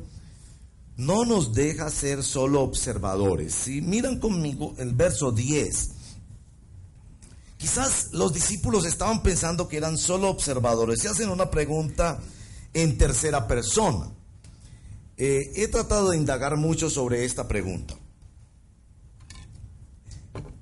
no 0.98 1.26
nos 1.26 1.54
deja 1.54 1.90
ser 1.90 2.24
solo 2.24 2.62
observadores. 2.62 3.54
Si 3.54 3.82
miran 3.82 4.20
conmigo 4.20 4.74
el 4.78 4.94
verso 4.94 5.32
10, 5.32 5.90
quizás 7.58 8.10
los 8.14 8.34
discípulos 8.34 8.86
estaban 8.86 9.22
pensando 9.22 9.68
que 9.68 9.78
eran 9.78 9.98
solo 9.98 10.30
observadores 10.30 11.04
y 11.04 11.08
hacen 11.08 11.30
una 11.30 11.50
pregunta 11.52 12.20
en 12.74 12.98
tercera 12.98 13.48
persona. 13.48 14.12
Eh, 15.18 15.52
he 15.56 15.68
tratado 15.68 16.10
de 16.10 16.18
indagar 16.18 16.58
mucho 16.58 16.90
sobre 16.90 17.26
esta 17.26 17.48
pregunta. 17.48 17.96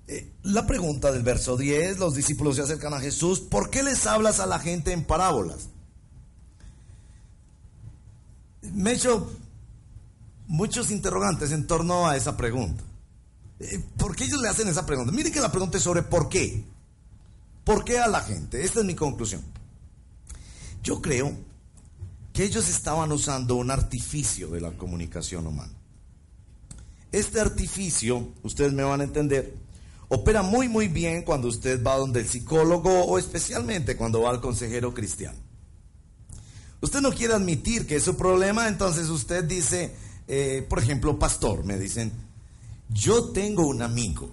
Eh, 0.08 0.32
la 0.44 0.66
pregunta 0.66 1.12
del 1.12 1.24
verso 1.24 1.56
10, 1.56 2.00
los 2.00 2.16
discípulos 2.16 2.56
se 2.56 2.64
acercan 2.64 2.94
a 2.94 3.00
Jesús, 3.00 3.40
¿por 3.40 3.70
qué 3.70 3.84
les 3.84 4.08
hablas 4.08 4.40
a 4.40 4.48
la 4.48 4.60
gente 4.60 4.92
en 4.92 5.04
parábolas? 5.04 5.70
Me 8.74 8.92
he 8.92 8.94
hecho 8.96 9.32
muchos 10.48 10.92
interrogantes 10.92 11.52
en 11.52 11.68
torno 11.68 12.08
a 12.08 12.18
esa 12.18 12.36
pregunta. 12.36 12.84
Eh, 13.60 13.84
¿Por 13.98 14.16
qué 14.16 14.26
ellos 14.26 14.42
le 14.42 14.50
hacen 14.50 14.68
esa 14.68 14.86
pregunta? 14.86 15.12
Miren 15.12 15.32
que 15.32 15.42
la 15.42 15.52
pregunta 15.52 15.78
es 15.78 15.84
sobre 15.84 16.02
por 16.02 16.28
qué. 16.28 16.66
¿Por 17.64 17.84
qué 17.84 18.00
a 18.00 18.08
la 18.08 18.22
gente? 18.22 18.64
Esta 18.64 18.80
es 18.80 18.86
mi 18.86 18.96
conclusión. 18.96 19.44
Yo 20.82 21.02
creo 21.02 21.34
que 22.40 22.46
ellos 22.46 22.70
estaban 22.70 23.12
usando 23.12 23.56
un 23.56 23.70
artificio 23.70 24.48
de 24.48 24.62
la 24.62 24.72
comunicación 24.72 25.46
humana. 25.46 25.74
Este 27.12 27.42
artificio, 27.42 28.30
ustedes 28.44 28.72
me 28.72 28.82
van 28.82 29.02
a 29.02 29.04
entender, 29.04 29.56
opera 30.08 30.42
muy 30.42 30.70
muy 30.70 30.88
bien 30.88 31.24
cuando 31.24 31.50
usted 31.50 31.84
va 31.84 31.98
donde 31.98 32.22
el 32.22 32.28
psicólogo 32.30 33.04
o 33.04 33.20
especialmente 33.20 33.98
cuando 33.98 34.22
va 34.22 34.30
al 34.30 34.40
consejero 34.40 34.94
cristiano. 34.94 35.38
Usted 36.80 37.02
no 37.02 37.12
quiere 37.12 37.34
admitir 37.34 37.86
que 37.86 37.98
es 37.98 38.04
su 38.04 38.16
problema, 38.16 38.70
entonces 38.70 39.10
usted 39.10 39.44
dice, 39.44 39.94
eh, 40.26 40.66
por 40.70 40.80
ejemplo, 40.80 41.20
pastor, 41.20 41.66
me 41.66 41.78
dicen, 41.78 42.14
yo 42.88 43.32
tengo 43.32 43.68
un 43.68 43.82
amigo 43.82 44.32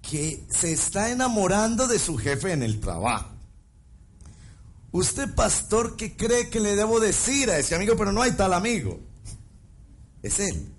que 0.00 0.44
se 0.48 0.70
está 0.70 1.10
enamorando 1.10 1.88
de 1.88 1.98
su 1.98 2.16
jefe 2.16 2.52
en 2.52 2.62
el 2.62 2.78
trabajo. 2.78 3.37
Usted, 4.90 5.34
pastor, 5.34 5.96
¿qué 5.96 6.16
cree 6.16 6.48
que 6.48 6.60
le 6.60 6.74
debo 6.74 7.00
decir 7.00 7.50
a 7.50 7.58
ese 7.58 7.74
amigo? 7.74 7.94
Pero 7.96 8.12
no 8.12 8.22
hay 8.22 8.32
tal 8.32 8.54
amigo. 8.54 9.00
Es 10.22 10.40
él. 10.40 10.72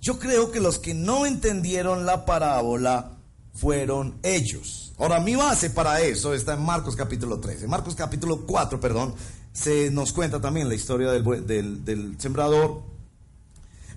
Yo 0.00 0.18
creo 0.18 0.52
que 0.52 0.60
los 0.60 0.78
que 0.78 0.94
no 0.94 1.26
entendieron 1.26 2.06
la 2.06 2.24
parábola 2.24 3.18
fueron 3.54 4.18
ellos. 4.22 4.92
Ahora, 4.98 5.18
mi 5.18 5.34
base 5.34 5.70
para 5.70 6.00
eso 6.02 6.34
está 6.34 6.54
en 6.54 6.62
Marcos 6.62 6.94
capítulo 6.94 7.40
13. 7.40 7.66
Marcos 7.66 7.94
capítulo 7.94 8.46
4, 8.46 8.80
perdón, 8.80 9.14
se 9.52 9.90
nos 9.90 10.12
cuenta 10.12 10.40
también 10.40 10.68
la 10.68 10.74
historia 10.74 11.10
del, 11.10 12.16
sembrador. 12.18 12.82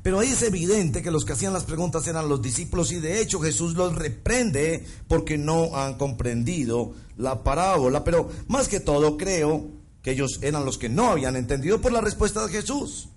Pero 0.08 0.22
ahí 0.22 0.30
es 0.30 0.42
evidente 0.42 1.02
que 1.02 1.12
los 1.12 1.26
que 1.26 1.34
hacían 1.34 1.52
las 1.52 1.66
preguntas 1.66 2.08
eran 2.08 2.30
los 2.30 2.42
discípulos 2.42 2.94
y 2.94 3.02
de 3.02 3.20
hecho 3.20 3.42
Jesús 3.42 3.76
los 3.76 3.94
reprende 3.94 4.86
porque 5.10 5.38
no 5.38 5.76
han 5.76 5.96
comprendido 5.96 6.94
la 7.18 7.44
parábola. 7.44 8.06
Pero 8.06 8.30
más 8.48 8.70
que 8.70 8.80
todo 8.80 9.18
creo 9.18 9.68
que 10.02 10.12
ellos 10.12 10.40
eran 10.44 10.64
los 10.64 10.78
que 10.78 10.88
no 10.88 11.10
habían 11.10 11.36
entendido 11.36 11.82
por 11.82 11.92
la 11.92 12.00
respuesta 12.00 12.48
de 12.48 12.54
Jesús. 12.54 13.10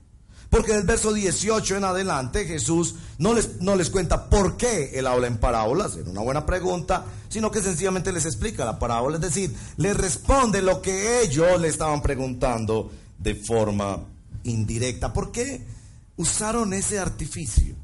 Porque 0.48 0.72
del 0.72 0.82
verso 0.82 1.12
18 1.12 1.76
en 1.76 1.84
adelante 1.84 2.44
Jesús 2.44 2.96
no 3.18 3.34
les, 3.34 3.60
no 3.60 3.76
les 3.76 3.88
cuenta 3.88 4.28
por 4.28 4.56
qué 4.56 4.90
él 4.94 5.06
habla 5.06 5.28
en 5.28 5.38
parábolas, 5.38 5.94
era 5.96 6.10
una 6.10 6.22
buena 6.22 6.44
pregunta, 6.44 7.04
sino 7.28 7.52
que 7.52 7.62
sencillamente 7.62 8.10
les 8.10 8.26
explica 8.26 8.64
la 8.64 8.80
parábola, 8.80 9.14
es 9.14 9.22
decir, 9.22 9.54
les 9.76 9.96
responde 9.96 10.60
lo 10.60 10.82
que 10.82 11.22
ellos 11.22 11.60
le 11.60 11.68
estaban 11.68 12.02
preguntando 12.02 12.90
de 13.16 13.36
forma 13.36 14.00
indirecta. 14.42 15.12
¿Por 15.12 15.30
qué 15.30 15.78
usaron 16.20 16.74
ese 16.74 16.98
artificio? 16.98 17.74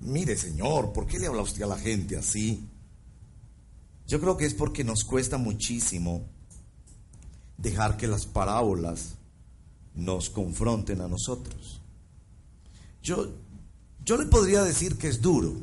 Mire, 0.00 0.36
Señor, 0.36 0.92
¿por 0.94 1.06
qué 1.06 1.18
le 1.18 1.26
habla 1.26 1.42
usted 1.42 1.62
a 1.62 1.66
la 1.66 1.78
gente 1.78 2.16
así? 2.16 2.66
Yo 4.06 4.18
creo 4.18 4.38
que 4.38 4.46
es 4.46 4.54
porque 4.54 4.84
nos 4.84 5.04
cuesta 5.04 5.36
muchísimo 5.36 6.26
dejar 7.58 7.98
que 7.98 8.06
las 8.06 8.24
parábolas 8.24 9.16
nos 9.94 10.30
confronten 10.30 11.02
a 11.02 11.08
nosotros. 11.08 11.82
Yo, 13.02 13.28
yo 14.02 14.16
le 14.16 14.26
podría 14.26 14.62
decir 14.62 14.96
que 14.96 15.08
es 15.08 15.20
duro 15.20 15.56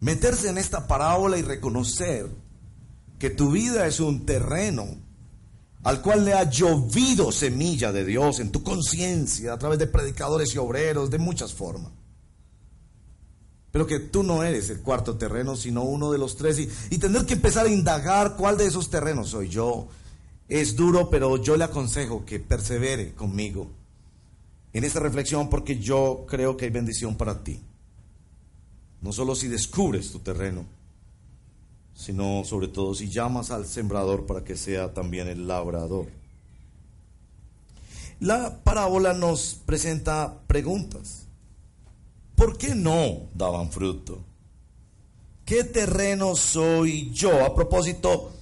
meterse 0.00 0.48
en 0.48 0.58
esta 0.58 0.88
parábola 0.88 1.38
y 1.38 1.42
reconocer 1.42 2.28
que 3.20 3.30
tu 3.30 3.52
vida 3.52 3.86
es 3.86 4.00
un 4.00 4.26
terreno 4.26 5.03
al 5.84 6.00
cual 6.02 6.24
le 6.24 6.32
ha 6.32 6.50
llovido 6.50 7.30
semilla 7.30 7.92
de 7.92 8.04
Dios 8.04 8.40
en 8.40 8.50
tu 8.50 8.62
conciencia 8.62 9.52
a 9.52 9.58
través 9.58 9.78
de 9.78 9.86
predicadores 9.86 10.54
y 10.54 10.58
obreros 10.58 11.10
de 11.10 11.18
muchas 11.18 11.52
formas. 11.52 11.92
Pero 13.70 13.86
que 13.86 14.00
tú 14.00 14.22
no 14.22 14.42
eres 14.42 14.70
el 14.70 14.80
cuarto 14.80 15.16
terreno, 15.16 15.56
sino 15.56 15.82
uno 15.82 16.10
de 16.10 16.18
los 16.18 16.36
tres. 16.36 16.58
Y, 16.58 16.68
y 16.90 16.98
tener 16.98 17.26
que 17.26 17.34
empezar 17.34 17.66
a 17.66 17.70
indagar 17.70 18.36
cuál 18.36 18.56
de 18.56 18.66
esos 18.66 18.88
terrenos 18.88 19.30
soy 19.30 19.48
yo 19.48 19.88
es 20.48 20.76
duro, 20.76 21.10
pero 21.10 21.36
yo 21.36 21.56
le 21.56 21.64
aconsejo 21.64 22.24
que 22.24 22.38
persevere 22.38 23.14
conmigo 23.14 23.70
en 24.72 24.84
esta 24.84 25.00
reflexión 25.00 25.48
porque 25.48 25.78
yo 25.78 26.24
creo 26.28 26.56
que 26.56 26.66
hay 26.66 26.70
bendición 26.70 27.16
para 27.16 27.42
ti. 27.42 27.60
No 29.00 29.12
solo 29.12 29.34
si 29.34 29.48
descubres 29.48 30.10
tu 30.10 30.20
terreno, 30.20 30.64
sino 31.94 32.44
sobre 32.44 32.68
todo 32.68 32.94
si 32.94 33.08
llamas 33.08 33.50
al 33.50 33.66
sembrador 33.66 34.26
para 34.26 34.44
que 34.44 34.56
sea 34.56 34.92
también 34.92 35.28
el 35.28 35.46
labrador. 35.46 36.06
La 38.20 38.62
parábola 38.62 39.12
nos 39.12 39.54
presenta 39.54 40.40
preguntas. 40.46 41.26
¿Por 42.34 42.58
qué 42.58 42.74
no 42.74 43.28
daban 43.34 43.70
fruto? 43.70 44.24
¿Qué 45.44 45.62
terreno 45.62 46.34
soy 46.34 47.10
yo? 47.12 47.44
A 47.44 47.54
propósito, 47.54 48.32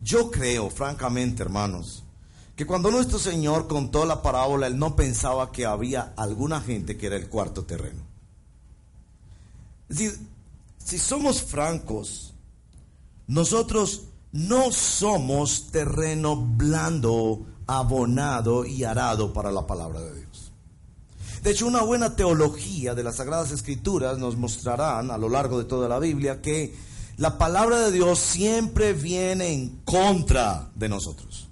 yo 0.00 0.30
creo, 0.30 0.70
francamente, 0.70 1.42
hermanos, 1.42 2.04
que 2.54 2.66
cuando 2.66 2.90
nuestro 2.90 3.18
Señor 3.18 3.66
contó 3.66 4.04
la 4.04 4.22
parábola, 4.22 4.66
Él 4.66 4.78
no 4.78 4.96
pensaba 4.96 5.52
que 5.52 5.66
había 5.66 6.12
alguna 6.16 6.60
gente 6.60 6.96
que 6.96 7.06
era 7.06 7.16
el 7.16 7.28
cuarto 7.28 7.64
terreno. 7.64 8.02
Si 9.88 10.98
somos 10.98 11.42
francos, 11.42 12.34
nosotros 13.28 14.04
no 14.32 14.72
somos 14.72 15.70
terreno 15.70 16.36
blando, 16.36 17.46
abonado 17.66 18.64
y 18.64 18.84
arado 18.84 19.32
para 19.32 19.52
la 19.52 19.66
palabra 19.66 20.00
de 20.00 20.14
Dios. 20.14 20.52
De 21.42 21.50
hecho, 21.50 21.66
una 21.66 21.82
buena 21.82 22.16
teología 22.16 22.94
de 22.94 23.04
las 23.04 23.16
Sagradas 23.16 23.52
Escrituras 23.52 24.18
nos 24.18 24.36
mostrarán 24.36 25.10
a 25.10 25.18
lo 25.18 25.28
largo 25.28 25.58
de 25.58 25.64
toda 25.64 25.88
la 25.88 25.98
Biblia 25.98 26.42
que 26.42 26.74
la 27.16 27.38
palabra 27.38 27.80
de 27.80 27.92
Dios 27.92 28.18
siempre 28.18 28.92
viene 28.92 29.52
en 29.52 29.80
contra 29.84 30.70
de 30.74 30.88
nosotros. 30.88 31.48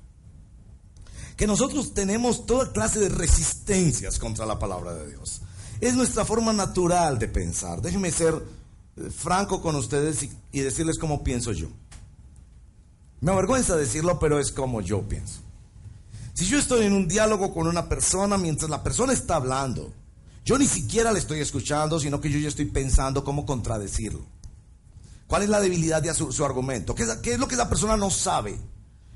Que 1.37 1.47
nosotros 1.47 1.93
tenemos 1.93 2.47
toda 2.47 2.73
clase 2.73 2.99
de 2.99 3.11
resistencias 3.11 4.19
contra 4.19 4.47
la 4.47 4.59
palabra 4.59 4.95
de 4.95 5.09
Dios. 5.09 5.43
Es 5.81 5.95
nuestra 5.95 6.25
forma 6.25 6.53
natural 6.53 7.19
de 7.19 7.29
pensar. 7.29 7.83
Déjenme 7.83 8.11
ser 8.11 8.43
franco 9.11 9.61
con 9.61 9.77
ustedes 9.77 10.29
y, 10.53 10.61
decirles 10.61 10.99
cómo 10.99 11.23
pienso 11.23 11.53
yo. 11.53 11.69
Me 13.21 13.33
avergüenza 13.33 13.77
decirlo, 13.77 14.19
pero 14.19 14.39
es 14.39 14.53
como 14.53 14.81
yo 14.81 15.03
pienso. 15.03 15.41
Si 16.35 16.47
yo 16.47 16.59
estoy 16.59 16.87
en 16.87 16.93
un 16.93 17.09
diálogo 17.09 17.53
con 17.53 17.67
una 17.67 17.89
persona 17.89 18.37
mientras 18.37 18.71
la 18.71 18.83
persona 18.83 19.13
está 19.13 19.37
hablando, 19.37 19.93
yo 20.45 20.59
ni 20.59 20.67
siquiera 20.67 21.13
le 21.13 21.19
estoy 21.19 21.41
escuchando, 21.41 21.99
sino 21.99 22.21
que 22.21 22.31
yo 22.31 22.39
ya 22.39 22.49
estoy 22.49 22.67
pensando 22.67 23.25
cómo 23.25 23.47
contradecirlo. 23.47 24.25
¿Cuál 25.27 25.43
es 25.43 25.49
la 25.49 25.61
debilidad 25.61 26.03
de 26.03 26.15
su, 26.15 26.45
argumento? 26.45 26.95
¿Qué 26.95 27.03
es, 27.03 27.39
lo 27.39 27.49
que 27.49 27.57
la 27.57 27.69
persona 27.69 27.97
no 27.97 28.11
sabe? 28.11 28.57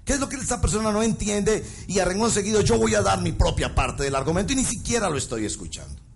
¿Qué 0.04 0.14
es 0.14 0.20
lo 0.20 0.28
que 0.28 0.36
esa 0.36 0.60
persona 0.60 0.90
no 0.90 1.02
entiende? 1.02 1.64
Y 1.86 2.00
a 2.00 2.04
renglón 2.04 2.32
seguido 2.32 2.62
yo 2.62 2.78
voy 2.78 2.94
a 2.94 3.02
dar 3.02 3.20
mi 3.20 3.32
propia 3.32 3.74
parte 3.74 4.02
del 4.02 4.16
argumento 4.16 4.52
y 4.52 4.56
ni 4.56 4.64
siquiera 4.64 5.08
lo 5.08 5.16
estoy 5.16 5.44
escuchando. 5.44 6.09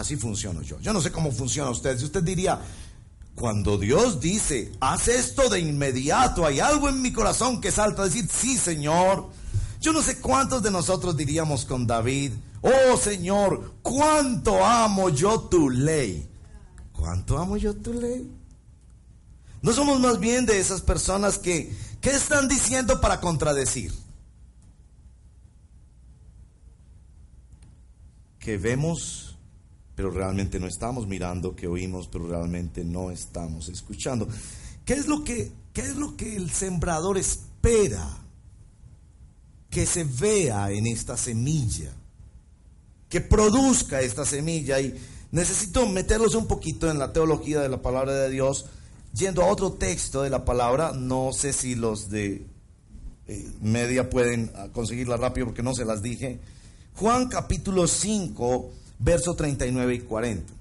Así 0.00 0.16
funciono 0.16 0.62
yo. 0.62 0.80
Yo 0.80 0.94
no 0.94 1.02
sé 1.02 1.12
cómo 1.12 1.30
funciona 1.30 1.70
usted. 1.70 1.98
Si 1.98 2.06
usted 2.06 2.22
diría, 2.22 2.58
cuando 3.34 3.76
Dios 3.76 4.18
dice, 4.18 4.72
haz 4.80 5.08
esto 5.08 5.50
de 5.50 5.60
inmediato, 5.60 6.46
hay 6.46 6.58
algo 6.58 6.88
en 6.88 7.02
mi 7.02 7.12
corazón 7.12 7.60
que 7.60 7.70
salta 7.70 8.00
a 8.00 8.04
decir, 8.06 8.26
sí, 8.32 8.56
Señor. 8.56 9.28
Yo 9.78 9.92
no 9.92 10.00
sé 10.00 10.18
cuántos 10.18 10.62
de 10.62 10.70
nosotros 10.70 11.18
diríamos 11.18 11.66
con 11.66 11.86
David, 11.86 12.32
oh 12.62 12.96
Señor, 12.96 13.74
cuánto 13.82 14.64
amo 14.64 15.10
yo 15.10 15.38
tu 15.40 15.68
ley. 15.68 16.26
¿Cuánto 16.94 17.36
amo 17.36 17.58
yo 17.58 17.74
tu 17.76 17.92
ley? 17.92 18.30
No 19.60 19.74
somos 19.74 20.00
más 20.00 20.18
bien 20.18 20.46
de 20.46 20.60
esas 20.60 20.80
personas 20.80 21.36
que, 21.36 21.76
¿qué 22.00 22.10
están 22.10 22.48
diciendo 22.48 23.02
para 23.02 23.20
contradecir? 23.20 23.92
Que 28.38 28.56
vemos 28.56 29.29
pero 30.00 30.12
realmente 30.12 30.58
no 30.58 30.66
estamos 30.66 31.06
mirando, 31.06 31.54
que 31.54 31.66
oímos, 31.66 32.08
pero 32.08 32.26
realmente 32.26 32.84
no 32.86 33.10
estamos 33.10 33.68
escuchando. 33.68 34.26
¿Qué 34.86 34.94
es 34.94 35.06
lo 35.06 35.22
que, 35.24 35.52
qué 35.74 35.82
es 35.82 35.96
lo 35.96 36.16
que 36.16 36.36
el 36.36 36.50
sembrador 36.50 37.18
espera 37.18 38.08
que 39.68 39.84
se 39.84 40.04
vea 40.04 40.70
en 40.70 40.86
esta 40.86 41.18
semilla? 41.18 41.92
Que 43.10 43.20
produzca 43.20 44.00
esta 44.00 44.24
semilla. 44.24 44.80
Y 44.80 44.98
necesito 45.32 45.86
meterlos 45.86 46.34
un 46.34 46.46
poquito 46.46 46.90
en 46.90 46.98
la 46.98 47.12
teología 47.12 47.60
de 47.60 47.68
la 47.68 47.82
palabra 47.82 48.14
de 48.14 48.30
Dios, 48.30 48.70
yendo 49.12 49.42
a 49.42 49.48
otro 49.48 49.72
texto 49.72 50.22
de 50.22 50.30
la 50.30 50.46
palabra. 50.46 50.92
No 50.92 51.34
sé 51.34 51.52
si 51.52 51.74
los 51.74 52.08
de 52.08 52.46
eh, 53.26 53.52
media 53.60 54.08
pueden 54.08 54.50
conseguirla 54.72 55.18
rápido 55.18 55.48
porque 55.48 55.62
no 55.62 55.74
se 55.74 55.84
las 55.84 56.00
dije. 56.00 56.40
Juan 56.94 57.28
capítulo 57.28 57.86
5 57.86 58.79
verso 59.00 59.34
39 59.34 59.94
y 59.94 60.00
40. 60.00 60.60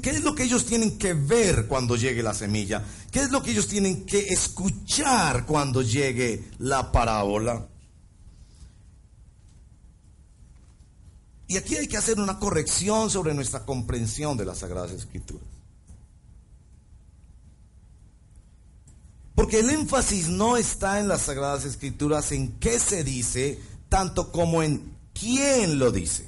¿qué 0.00 0.10
es 0.10 0.22
lo 0.22 0.34
que 0.34 0.44
ellos 0.44 0.64
tienen 0.64 0.96
que 0.98 1.14
ver 1.14 1.66
cuando 1.66 1.96
llegue 1.96 2.22
la 2.22 2.34
semilla? 2.34 2.84
¿Qué 3.10 3.20
es 3.20 3.30
lo 3.30 3.42
que 3.42 3.50
ellos 3.50 3.68
tienen 3.68 4.06
que 4.06 4.28
escuchar 4.28 5.44
cuando 5.46 5.82
llegue 5.82 6.44
la 6.58 6.90
parábola? 6.90 7.66
Y 11.46 11.56
aquí 11.56 11.76
hay 11.76 11.86
que 11.86 11.98
hacer 11.98 12.18
una 12.18 12.38
corrección 12.38 13.10
sobre 13.10 13.34
nuestra 13.34 13.66
comprensión 13.66 14.36
de 14.36 14.46
las 14.46 14.58
Sagradas 14.58 14.92
Escrituras. 14.92 15.46
Porque 19.34 19.60
el 19.60 19.68
énfasis 19.68 20.28
no 20.28 20.56
está 20.56 21.00
en 21.00 21.08
las 21.08 21.22
Sagradas 21.22 21.64
Escrituras 21.64 22.32
en 22.32 22.52
qué 22.52 22.78
se 22.78 23.04
dice, 23.04 23.60
tanto 23.88 24.32
como 24.32 24.62
en 24.62 24.93
¿Quién 25.14 25.78
lo 25.78 25.90
dice? 25.90 26.26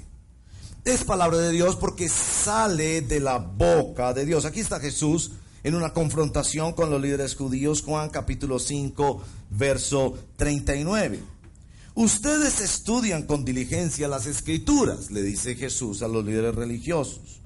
Es 0.84 1.02
palabra 1.04 1.38
de 1.38 1.50
Dios 1.50 1.76
porque 1.76 2.08
sale 2.08 3.02
de 3.02 3.18
la 3.20 3.38
boca 3.38 4.14
de 4.14 4.24
Dios. 4.24 4.44
Aquí 4.44 4.60
está 4.60 4.78
Jesús 4.78 5.32
en 5.64 5.74
una 5.74 5.92
confrontación 5.92 6.74
con 6.74 6.90
los 6.90 7.02
líderes 7.02 7.34
judíos, 7.34 7.82
Juan 7.82 8.08
capítulo 8.08 8.60
5, 8.60 9.20
verso 9.50 10.16
39. 10.36 11.20
Ustedes 11.96 12.60
estudian 12.60 13.24
con 13.24 13.44
diligencia 13.44 14.06
las 14.06 14.26
escrituras, 14.26 15.10
le 15.10 15.22
dice 15.22 15.56
Jesús 15.56 16.02
a 16.02 16.08
los 16.08 16.24
líderes 16.24 16.54
religiosos, 16.54 17.40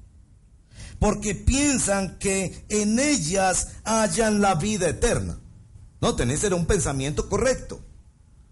porque 0.99 1.33
piensan 1.33 2.19
que 2.19 2.63
en 2.69 2.99
ellas 2.99 3.69
hayan 3.83 4.39
la 4.39 4.53
vida 4.53 4.87
eterna. 4.89 5.39
No, 5.99 6.15
tenés 6.15 6.43
era 6.43 6.55
un 6.55 6.67
pensamiento 6.67 7.27
correcto. 7.27 7.81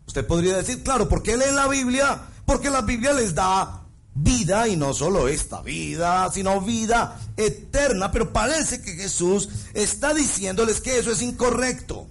Usted 0.07 0.25
podría 0.25 0.57
decir, 0.57 0.81
claro, 0.81 1.07
porque 1.07 1.37
leen 1.37 1.55
la 1.55 1.67
Biblia 1.67 2.28
porque 2.49 2.71
la 2.71 2.81
Biblia 2.81 3.13
les 3.13 3.35
da 3.35 3.83
vida 4.15 4.67
y 4.67 4.75
no 4.75 4.91
solo 4.91 5.27
esta 5.27 5.61
vida, 5.61 6.31
sino 6.33 6.59
vida 6.61 7.19
eterna. 7.37 8.11
Pero 8.11 8.33
parece 8.33 8.81
que 8.81 8.95
Jesús 8.95 9.49
está 9.75 10.15
diciéndoles 10.15 10.81
que 10.81 10.97
eso 10.97 11.11
es 11.11 11.21
incorrecto. 11.21 12.07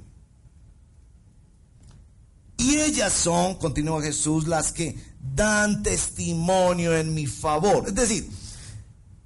Y 2.56 2.76
ellas 2.76 3.12
son, 3.12 3.56
continúa 3.56 4.00
Jesús, 4.00 4.46
las 4.46 4.70
que 4.70 4.96
dan 5.20 5.82
testimonio 5.82 6.96
en 6.96 7.14
mi 7.14 7.26
favor. 7.26 7.88
Es 7.88 7.96
decir, 7.96 8.30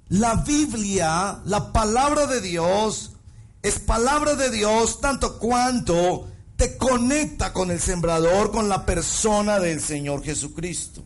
la 0.09 0.37
Biblia, 0.37 1.41
la 1.45 1.71
palabra 1.71 2.25
de 2.25 2.41
Dios, 2.41 3.11
es 3.61 3.77
palabra 3.77 4.33
de 4.33 4.49
Dios 4.49 4.99
tanto 4.99 5.37
cuanto 5.37 6.27
te 6.63 6.77
conecta 6.77 7.51
con 7.51 7.71
el 7.71 7.79
sembrador, 7.81 8.49
con 8.49 8.69
la 8.69 8.85
persona 8.85 9.59
del 9.59 9.81
Señor 9.81 10.23
Jesucristo. 10.23 11.03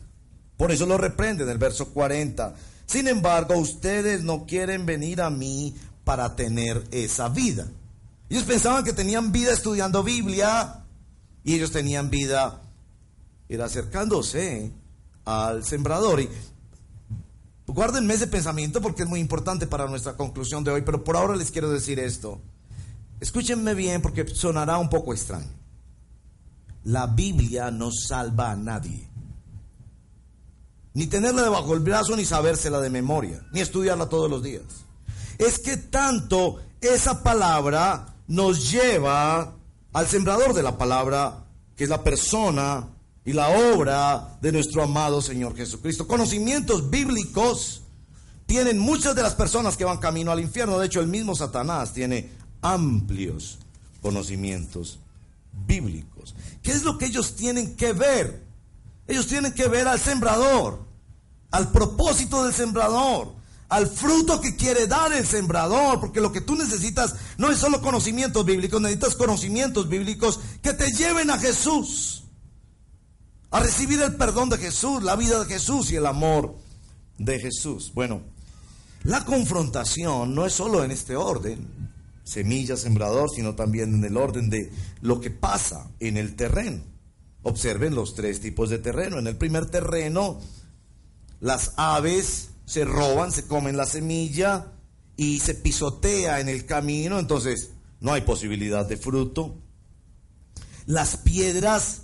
Por 0.56 0.72
eso 0.72 0.86
lo 0.86 1.00
reprende 1.00 1.46
en 1.46 1.50
el 1.50 1.58
verso 1.58 1.88
40. 1.90 2.54
Sin 2.86 3.08
embargo, 3.08 3.58
ustedes 3.58 4.22
no 4.24 4.46
quieren 4.46 4.86
venir 4.86 5.20
a 5.20 5.32
mí 5.32 5.76
para 6.04 6.36
tener 6.36 6.84
esa 6.92 7.30
vida. 7.30 7.66
Ellos 8.30 8.44
pensaban 8.44 8.84
que 8.84 8.94
tenían 8.94 9.32
vida 9.32 9.52
estudiando 9.52 10.04
Biblia 10.04 10.84
y 11.44 11.56
ellos 11.56 11.72
tenían 11.72 12.12
vida 12.12 12.62
era 13.50 13.66
acercándose 13.66 14.72
al 15.26 15.66
sembrador. 15.66 16.22
Y 16.22 16.30
guárdenme 17.66 18.14
ese 18.14 18.28
pensamiento 18.28 18.80
porque 18.80 19.04
es 19.04 19.10
muy 19.10 19.20
importante 19.20 19.66
para 19.66 19.88
nuestra 19.88 20.16
conclusión 20.16 20.64
de 20.64 20.70
hoy, 20.70 20.82
pero 20.84 21.04
por 21.04 21.18
ahora 21.18 21.36
les 21.36 21.50
quiero 21.50 21.72
decir 21.72 22.00
esto. 22.00 22.40
Escúchenme 23.20 23.74
bien 23.74 24.02
porque 24.02 24.28
sonará 24.28 24.78
un 24.78 24.90
poco 24.90 25.14
extraño. 25.14 25.52
La 26.84 27.08
Biblia 27.08 27.72
no 27.72 27.92
salva 27.92 28.52
a 28.52 28.56
nadie. 28.56 29.08
Ni 30.94 31.08
tenerla 31.08 31.44
debajo 31.44 31.74
del 31.74 31.82
brazo, 31.84 32.16
ni 32.16 32.26
sabérsela 32.26 32.80
de 32.80 32.90
memoria, 32.90 33.46
ni 33.52 33.60
estudiarla 33.60 34.10
todos 34.10 34.30
los 34.30 34.42
días. 34.42 34.64
Es 35.38 35.60
que 35.60 35.78
tanto 35.78 36.60
esa 36.82 37.24
palabra 37.24 38.16
nos 38.28 38.72
lleva 38.72 39.54
al 39.94 40.08
sembrador 40.08 40.54
de 40.54 40.64
la 40.64 40.78
palabra, 40.78 41.46
que 41.76 41.84
es 41.84 41.90
la 41.90 42.04
persona 42.04 42.88
y 43.26 43.34
la 43.34 43.50
obra 43.50 44.38
de 44.42 44.52
nuestro 44.52 44.84
amado 44.84 45.22
Señor 45.22 45.56
Jesucristo. 45.56 46.08
Conocimientos 46.08 46.90
bíblicos 46.90 47.82
tienen 48.46 48.80
muchas 48.80 49.14
de 49.16 49.22
las 49.22 49.36
personas 49.36 49.76
que 49.76 49.86
van 49.86 49.98
camino 49.98 50.32
al 50.32 50.40
infierno. 50.40 50.80
De 50.80 50.86
hecho, 50.86 51.02
el 51.02 51.08
mismo 51.08 51.36
Satanás 51.36 51.94
tiene 51.94 52.37
amplios 52.62 53.60
conocimientos 54.02 55.00
bíblicos. 55.66 56.36
¿Qué 56.62 56.72
es 56.72 56.84
lo 56.84 56.98
que 56.98 57.06
ellos 57.06 57.36
tienen 57.36 57.76
que 57.76 57.94
ver? 57.94 58.46
Ellos 59.08 59.28
tienen 59.28 59.54
que 59.54 59.68
ver 59.68 59.88
al 59.88 60.00
sembrador, 60.00 60.86
al 61.52 61.72
propósito 61.72 62.44
del 62.44 62.54
sembrador, 62.54 63.36
al 63.70 63.88
fruto 63.88 64.40
que 64.40 64.56
quiere 64.56 64.88
dar 64.88 65.12
el 65.14 65.26
sembrador, 65.26 66.00
porque 66.00 66.22
lo 66.22 66.32
que 66.32 66.42
tú 66.42 66.56
necesitas 66.56 67.16
no 67.38 67.50
es 67.50 67.58
solo 67.58 67.82
conocimientos 67.82 68.46
bíblicos, 68.46 68.82
necesitas 68.82 69.16
conocimientos 69.16 69.90
bíblicos 69.90 70.40
que 70.62 70.74
te 70.74 70.92
lleven 70.92 71.30
a 71.30 71.38
Jesús, 71.38 72.24
a 73.50 73.60
recibir 73.60 74.02
el 74.02 74.16
perdón 74.16 74.50
de 74.50 74.58
Jesús, 74.58 75.04
la 75.04 75.16
vida 75.16 75.40
de 75.40 75.46
Jesús 75.46 75.92
y 75.92 75.96
el 75.96 76.06
amor 76.06 76.56
de 77.18 77.40
Jesús. 77.40 77.92
Bueno, 77.94 78.22
la 79.04 79.26
confrontación 79.26 80.36
no 80.36 80.46
es 80.46 80.54
solo 80.54 80.84
en 80.84 80.92
este 80.92 81.16
orden, 81.16 81.87
semilla, 82.28 82.76
sembrador, 82.76 83.30
sino 83.30 83.56
también 83.56 83.96
en 83.96 84.04
el 84.04 84.18
orden 84.18 84.50
de 84.50 84.70
lo 85.02 85.22
que 85.22 85.32
pasa 85.32 85.90
en 86.00 86.18
el 86.18 86.36
terreno. 86.36 86.84
Observen 87.42 87.96
los 87.96 88.16
tres 88.16 88.42
tipos 88.42 88.70
de 88.70 88.80
terreno. 88.80 89.18
En 89.18 89.28
el 89.28 89.38
primer 89.38 89.68
terreno, 89.68 90.40
las 91.40 91.74
aves 91.78 92.50
se 92.66 92.84
roban, 92.84 93.32
se 93.32 93.48
comen 93.48 93.78
la 93.78 93.86
semilla 93.86 94.74
y 95.16 95.40
se 95.40 95.56
pisotea 95.56 96.42
en 96.42 96.50
el 96.50 96.66
camino, 96.66 97.18
entonces 97.18 97.70
no 98.02 98.12
hay 98.12 98.22
posibilidad 98.22 98.86
de 98.86 98.98
fruto. 98.98 99.56
Las 100.86 101.18
piedras 101.18 102.02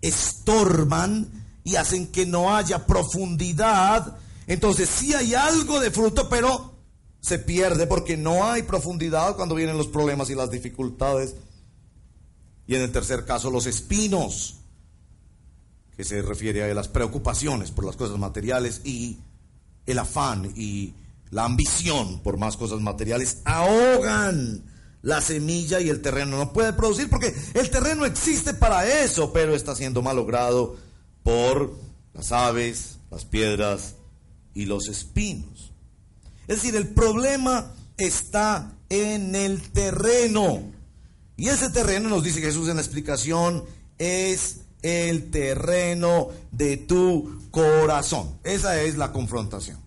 estorban 0.00 1.44
y 1.64 1.76
hacen 1.76 2.06
que 2.06 2.26
no 2.26 2.54
haya 2.54 2.86
profundidad. 2.86 4.18
Entonces 4.46 4.88
sí 4.88 5.14
hay 5.14 5.34
algo 5.34 5.80
de 5.80 5.90
fruto, 5.90 6.28
pero 6.28 6.73
se 7.24 7.38
pierde 7.38 7.86
porque 7.86 8.18
no 8.18 8.44
hay 8.44 8.64
profundidad 8.64 9.34
cuando 9.34 9.54
vienen 9.54 9.78
los 9.78 9.86
problemas 9.86 10.28
y 10.28 10.34
las 10.34 10.50
dificultades. 10.50 11.34
Y 12.66 12.74
en 12.74 12.82
el 12.82 12.92
tercer 12.92 13.24
caso, 13.24 13.50
los 13.50 13.64
espinos, 13.64 14.56
que 15.96 16.04
se 16.04 16.20
refiere 16.20 16.70
a 16.70 16.74
las 16.74 16.88
preocupaciones 16.88 17.70
por 17.70 17.86
las 17.86 17.96
cosas 17.96 18.18
materiales 18.18 18.82
y 18.84 19.20
el 19.86 19.98
afán 20.00 20.52
y 20.54 20.92
la 21.30 21.46
ambición 21.46 22.20
por 22.20 22.36
más 22.36 22.58
cosas 22.58 22.80
materiales, 22.80 23.38
ahogan 23.46 24.62
la 25.00 25.22
semilla 25.22 25.80
y 25.80 25.88
el 25.88 26.02
terreno 26.02 26.36
no 26.36 26.52
puede 26.52 26.74
producir 26.74 27.08
porque 27.08 27.34
el 27.54 27.70
terreno 27.70 28.04
existe 28.04 28.52
para 28.52 28.86
eso, 29.02 29.32
pero 29.32 29.54
está 29.54 29.74
siendo 29.74 30.02
malogrado 30.02 30.76
por 31.22 31.74
las 32.12 32.32
aves, 32.32 32.98
las 33.10 33.24
piedras 33.24 33.94
y 34.52 34.66
los 34.66 34.88
espinos. 34.88 35.73
Es 36.46 36.56
decir, 36.56 36.76
el 36.76 36.88
problema 36.88 37.72
está 37.96 38.72
en 38.88 39.34
el 39.34 39.62
terreno. 39.70 40.62
Y 41.36 41.48
ese 41.48 41.70
terreno, 41.70 42.08
nos 42.08 42.22
dice 42.22 42.40
Jesús 42.40 42.68
en 42.68 42.76
la 42.76 42.82
explicación, 42.82 43.64
es 43.98 44.60
el 44.82 45.30
terreno 45.30 46.28
de 46.52 46.76
tu 46.76 47.40
corazón. 47.50 48.38
Esa 48.44 48.80
es 48.82 48.96
la 48.96 49.12
confrontación. 49.12 49.78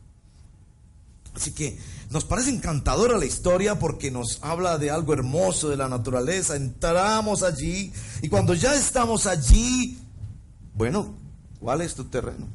Así 1.35 1.51
que 1.51 1.77
nos 2.09 2.25
parece 2.25 2.49
encantadora 2.49 3.17
la 3.17 3.25
historia 3.25 3.77
porque 3.77 4.09
nos 4.09 4.39
habla 4.41 4.77
de 4.77 4.89
algo 4.89 5.13
hermoso 5.13 5.69
de 5.69 5.77
la 5.77 5.87
naturaleza. 5.87 6.55
Entramos 6.55 7.43
allí 7.43 7.93
y 8.21 8.29
cuando 8.29 8.53
ya 8.53 8.73
estamos 8.73 9.27
allí, 9.27 9.99
bueno, 10.73 11.13
¿cuál 11.59 11.81
es 11.81 11.93
tu 11.93 12.05
terreno? 12.05 12.47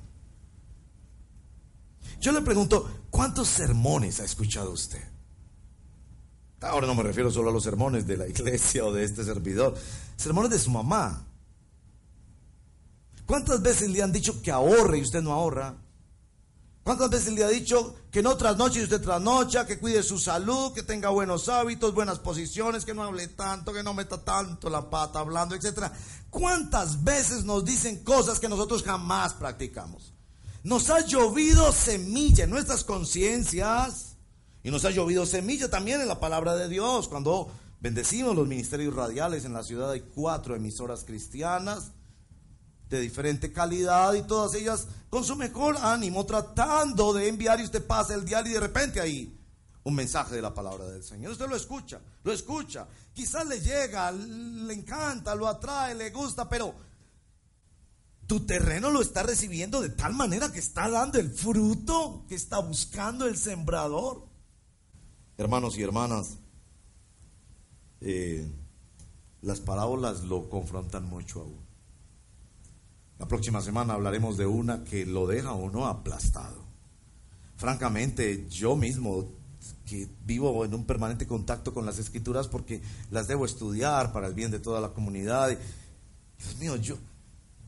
Yo 2.20 2.32
le 2.32 2.40
pregunto, 2.40 2.88
¿cuántos 3.12 3.46
sermones 3.46 4.18
ha 4.18 4.24
escuchado 4.24 4.72
usted? 4.72 5.02
Ahora 6.60 6.86
no 6.86 6.94
me 6.96 7.02
refiero 7.04 7.30
solo 7.30 7.50
a 7.50 7.52
los 7.52 7.62
sermones 7.62 8.06
de 8.06 8.16
la 8.16 8.26
iglesia 8.28 8.84
o 8.84 8.92
de 8.92 9.04
este 9.04 9.22
servidor, 9.22 9.76
sermones 10.16 10.50
de 10.50 10.58
su 10.58 10.70
mamá. 10.70 11.24
¿Cuántas 13.26 13.62
veces 13.62 13.90
le 13.90 14.02
han 14.02 14.10
dicho 14.10 14.42
que 14.42 14.50
ahorre 14.50 14.98
y 14.98 15.02
usted 15.02 15.22
no 15.22 15.32
ahorra? 15.32 15.76
¿Cuántas 16.82 17.10
veces 17.10 17.32
le 17.34 17.44
ha 17.44 17.48
dicho 17.48 17.94
que 18.10 18.22
no 18.22 18.36
trasnoche 18.36 18.80
y 18.80 18.82
usted 18.82 19.00
trasnocha, 19.00 19.64
que 19.66 19.78
cuide 19.78 20.02
su 20.02 20.18
salud, 20.18 20.72
que 20.72 20.82
tenga 20.82 21.10
buenos 21.10 21.48
hábitos, 21.48 21.94
buenas 21.94 22.18
posiciones, 22.18 22.84
que 22.84 22.92
no 22.92 23.04
hable 23.04 23.28
tanto, 23.28 23.72
que 23.72 23.84
no 23.84 23.94
meta 23.94 24.24
tanto 24.24 24.68
la 24.68 24.90
pata 24.90 25.20
hablando, 25.20 25.54
etcétera? 25.54 25.92
¿Cuántas 26.28 27.04
veces 27.04 27.44
nos 27.44 27.64
dicen 27.64 28.02
cosas 28.02 28.40
que 28.40 28.48
nosotros 28.48 28.82
jamás 28.82 29.32
practicamos? 29.34 30.12
Nos 30.62 30.90
ha 30.90 31.00
llovido 31.00 31.72
semilla 31.72 32.44
en 32.44 32.50
nuestras 32.50 32.84
conciencias 32.84 34.16
y 34.62 34.70
nos 34.70 34.84
ha 34.84 34.90
llovido 34.90 35.26
semilla 35.26 35.68
también 35.68 36.00
en 36.00 36.06
la 36.06 36.20
palabra 36.20 36.54
de 36.54 36.68
Dios. 36.68 37.08
Cuando 37.08 37.50
bendecimos 37.80 38.36
los 38.36 38.46
ministerios 38.46 38.94
radiales 38.94 39.44
en 39.44 39.54
la 39.54 39.64
ciudad 39.64 39.90
hay 39.90 40.02
cuatro 40.14 40.54
emisoras 40.54 41.02
cristianas 41.02 41.90
de 42.88 43.00
diferente 43.00 43.52
calidad 43.52 44.12
y 44.14 44.22
todas 44.22 44.54
ellas 44.54 44.86
con 45.10 45.24
su 45.24 45.34
mejor 45.34 45.76
ánimo 45.80 46.24
tratando 46.26 47.12
de 47.12 47.26
enviar 47.26 47.58
y 47.58 47.64
usted 47.64 47.84
pasa 47.84 48.14
el 48.14 48.24
diario 48.24 48.52
y 48.52 48.54
de 48.54 48.60
repente 48.60 49.00
ahí 49.00 49.36
un 49.82 49.94
mensaje 49.96 50.36
de 50.36 50.42
la 50.42 50.54
palabra 50.54 50.86
del 50.86 51.02
Señor. 51.02 51.32
Usted 51.32 51.48
lo 51.48 51.56
escucha, 51.56 52.00
lo 52.22 52.32
escucha. 52.32 52.86
Quizás 53.12 53.46
le 53.46 53.60
llega, 53.60 54.12
le 54.12 54.72
encanta, 54.72 55.34
lo 55.34 55.48
atrae, 55.48 55.96
le 55.96 56.10
gusta, 56.10 56.48
pero 56.48 56.72
tu 58.32 58.40
terreno 58.46 58.90
lo 58.90 59.02
está 59.02 59.22
recibiendo 59.22 59.82
de 59.82 59.90
tal 59.90 60.14
manera 60.14 60.50
que 60.50 60.58
está 60.58 60.88
dando 60.88 61.18
el 61.18 61.28
fruto 61.28 62.24
que 62.30 62.34
está 62.34 62.60
buscando 62.60 63.26
el 63.26 63.36
sembrador. 63.36 64.26
Hermanos 65.36 65.76
y 65.76 65.82
hermanas, 65.82 66.38
eh, 68.00 68.50
las 69.42 69.60
parábolas 69.60 70.22
lo 70.22 70.48
confrontan 70.48 71.04
mucho 71.04 71.42
aún. 71.42 71.60
La 73.18 73.28
próxima 73.28 73.60
semana 73.60 73.92
hablaremos 73.92 74.38
de 74.38 74.46
una 74.46 74.82
que 74.82 75.04
lo 75.04 75.26
deja 75.26 75.52
uno 75.52 75.84
aplastado. 75.84 76.64
Francamente, 77.56 78.48
yo 78.48 78.76
mismo, 78.76 79.28
que 79.84 80.08
vivo 80.24 80.64
en 80.64 80.72
un 80.72 80.86
permanente 80.86 81.26
contacto 81.26 81.74
con 81.74 81.84
las 81.84 81.98
escrituras 81.98 82.48
porque 82.48 82.80
las 83.10 83.28
debo 83.28 83.44
estudiar 83.44 84.10
para 84.10 84.26
el 84.26 84.32
bien 84.32 84.50
de 84.50 84.58
toda 84.58 84.80
la 84.80 84.94
comunidad. 84.94 85.50
Dios 86.38 86.56
mío, 86.56 86.76
yo, 86.76 86.96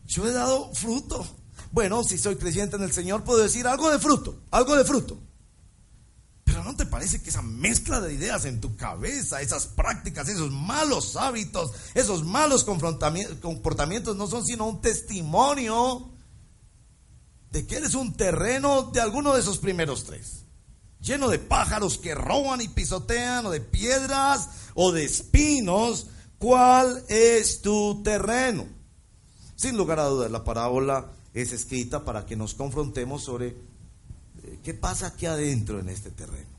yo 0.07 0.27
he 0.27 0.33
dado 0.33 0.73
fruto. 0.75 1.27
Bueno, 1.73 2.05
si 2.05 2.19
soy 2.19 2.37
creyente 2.37 2.77
en 2.77 2.83
el 2.83 2.93
Señor, 2.93 3.25
puedo 3.25 3.43
decir 3.43 3.67
algo 3.67 3.91
de 3.91 3.99
fruto, 3.99 4.43
algo 4.51 4.77
de 4.77 4.85
fruto. 4.85 5.19
Pero 6.45 6.63
¿no 6.63 6.77
te 6.77 6.87
parece 6.87 7.21
que 7.23 7.31
esa 7.31 7.43
mezcla 7.43 8.01
de 8.01 8.15
ideas 8.15 8.45
en 8.45 8.61
tu 8.61 8.77
cabeza, 8.77 9.41
esas 9.41 9.67
prácticas, 9.67 10.29
esos 10.29 10.53
malos 10.53 11.17
hábitos, 11.17 11.73
esos 11.95 12.25
malos 12.25 12.65
comportamientos 12.65 14.17
no 14.17 14.27
son 14.27 14.45
sino 14.45 14.67
un 14.67 14.81
testimonio 14.81 16.11
de 17.51 17.67
que 17.67 17.77
eres 17.77 17.95
un 17.95 18.15
terreno 18.15 18.91
de 18.93 19.01
alguno 19.01 19.35
de 19.35 19.41
esos 19.41 19.59
primeros 19.59 20.05
tres? 20.05 20.45
Lleno 21.01 21.29
de 21.29 21.39
pájaros 21.39 21.99
que 21.99 22.15
roban 22.15 22.61
y 22.61 22.69
pisotean, 22.69 23.47
o 23.47 23.51
de 23.51 23.61
piedras, 23.61 24.49
o 24.75 24.93
de 24.93 25.05
espinos. 25.05 26.07
¿Cuál 26.39 27.05
es 27.09 27.61
tu 27.63 28.03
terreno? 28.03 28.67
Sin 29.57 29.77
lugar 29.77 30.01
a 30.01 30.07
dudas, 30.07 30.31
la 30.31 30.45
parábola 30.45 31.13
es 31.33 31.53
escrita 31.53 32.05
para 32.05 32.27
que 32.27 32.37
nos 32.37 32.55
confrontemos 32.55 33.23
sobre 33.23 33.57
¿Qué 34.63 34.75
pasa 34.75 35.09
aquí 35.09 35.27
adentro 35.27 35.79
en 35.79 35.89
este 35.89 36.11
terreno? 36.11 36.55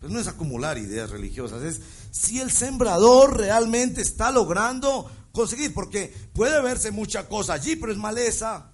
Pues 0.00 0.12
no 0.12 0.20
es 0.20 0.28
acumular 0.28 0.78
ideas 0.78 1.10
religiosas, 1.10 1.62
es 1.62 1.80
si 2.10 2.40
el 2.40 2.50
sembrador 2.50 3.36
realmente 3.36 4.02
está 4.02 4.30
logrando 4.30 5.10
conseguir, 5.32 5.72
porque 5.74 6.14
puede 6.34 6.60
verse 6.62 6.90
mucha 6.90 7.28
cosa 7.28 7.54
allí, 7.54 7.76
pero 7.76 7.92
es 7.92 7.98
maleza. 7.98 8.72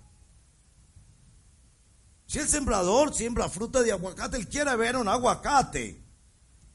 Si 2.26 2.38
el 2.38 2.48
sembrador 2.48 3.14
siembra 3.14 3.48
fruta 3.48 3.82
de 3.82 3.92
aguacate, 3.92 4.36
él 4.36 4.48
quiere 4.48 4.74
ver 4.76 4.96
un 4.96 5.08
aguacate. 5.08 6.01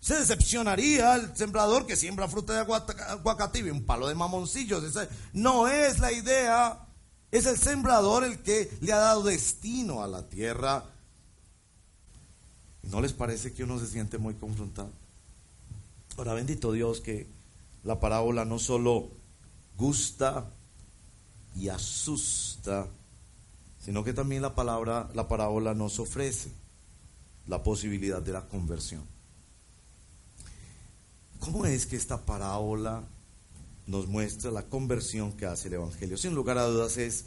Se 0.07 0.15
decepcionaría 0.15 1.15
el 1.15 1.35
sembrador 1.35 1.85
que 1.85 1.97
siembra 1.97 2.29
fruta 2.29 2.53
de 2.53 2.59
aguacate 2.61 3.59
y 3.59 3.63
un 3.63 3.83
palo 3.83 4.07
de 4.07 4.15
mamoncillos. 4.15 4.81
no 5.33 5.67
es 5.67 5.99
la 5.99 6.13
idea. 6.13 6.79
Es 7.29 7.45
el 7.45 7.57
sembrador 7.57 8.23
el 8.23 8.39
que 8.39 8.71
le 8.79 8.93
ha 8.93 8.99
dado 8.99 9.23
destino 9.23 10.01
a 10.01 10.07
la 10.07 10.29
tierra. 10.29 10.85
¿No 12.83 13.01
les 13.01 13.11
parece 13.11 13.51
que 13.51 13.65
uno 13.65 13.77
se 13.79 13.87
siente 13.87 14.17
muy 14.17 14.35
confrontado? 14.35 14.93
Ahora, 16.15 16.35
bendito 16.35 16.71
Dios 16.71 17.01
que 17.01 17.27
la 17.83 17.99
parábola 17.99 18.45
no 18.45 18.59
solo 18.59 19.09
gusta 19.75 20.49
y 21.53 21.67
asusta, 21.67 22.87
sino 23.77 24.05
que 24.05 24.13
también 24.13 24.41
la 24.41 24.55
palabra, 24.55 25.09
la 25.13 25.27
parábola 25.27 25.73
nos 25.73 25.99
ofrece 25.99 26.49
la 27.45 27.61
posibilidad 27.61 28.21
de 28.21 28.31
la 28.31 28.47
conversión. 28.47 29.16
¿Cómo 31.39 31.65
es 31.65 31.85
que 31.85 31.95
esta 31.95 32.25
parábola 32.25 33.03
nos 33.87 34.07
muestra 34.07 34.51
la 34.51 34.63
conversión 34.63 35.31
que 35.31 35.45
hace 35.45 35.69
el 35.69 35.75
Evangelio. 35.75 36.17
Sin 36.17 36.35
lugar 36.35 36.57
a 36.57 36.65
dudas 36.65 36.97
es 36.97 37.25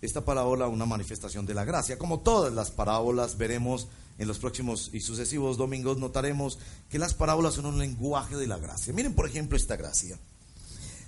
esta 0.00 0.24
parábola 0.24 0.68
una 0.68 0.86
manifestación 0.86 1.44
de 1.46 1.54
la 1.54 1.64
gracia. 1.64 1.98
Como 1.98 2.20
todas 2.20 2.54
las 2.54 2.70
parábolas 2.70 3.36
veremos 3.36 3.88
en 4.18 4.28
los 4.28 4.38
próximos 4.38 4.90
y 4.92 5.00
sucesivos 5.00 5.58
domingos, 5.58 5.98
notaremos 5.98 6.58
que 6.88 6.98
las 6.98 7.12
parábolas 7.12 7.54
son 7.54 7.66
un 7.66 7.78
lenguaje 7.78 8.36
de 8.36 8.46
la 8.46 8.56
gracia. 8.56 8.92
Miren 8.92 9.14
por 9.14 9.28
ejemplo 9.28 9.56
esta 9.56 9.76
gracia. 9.76 10.16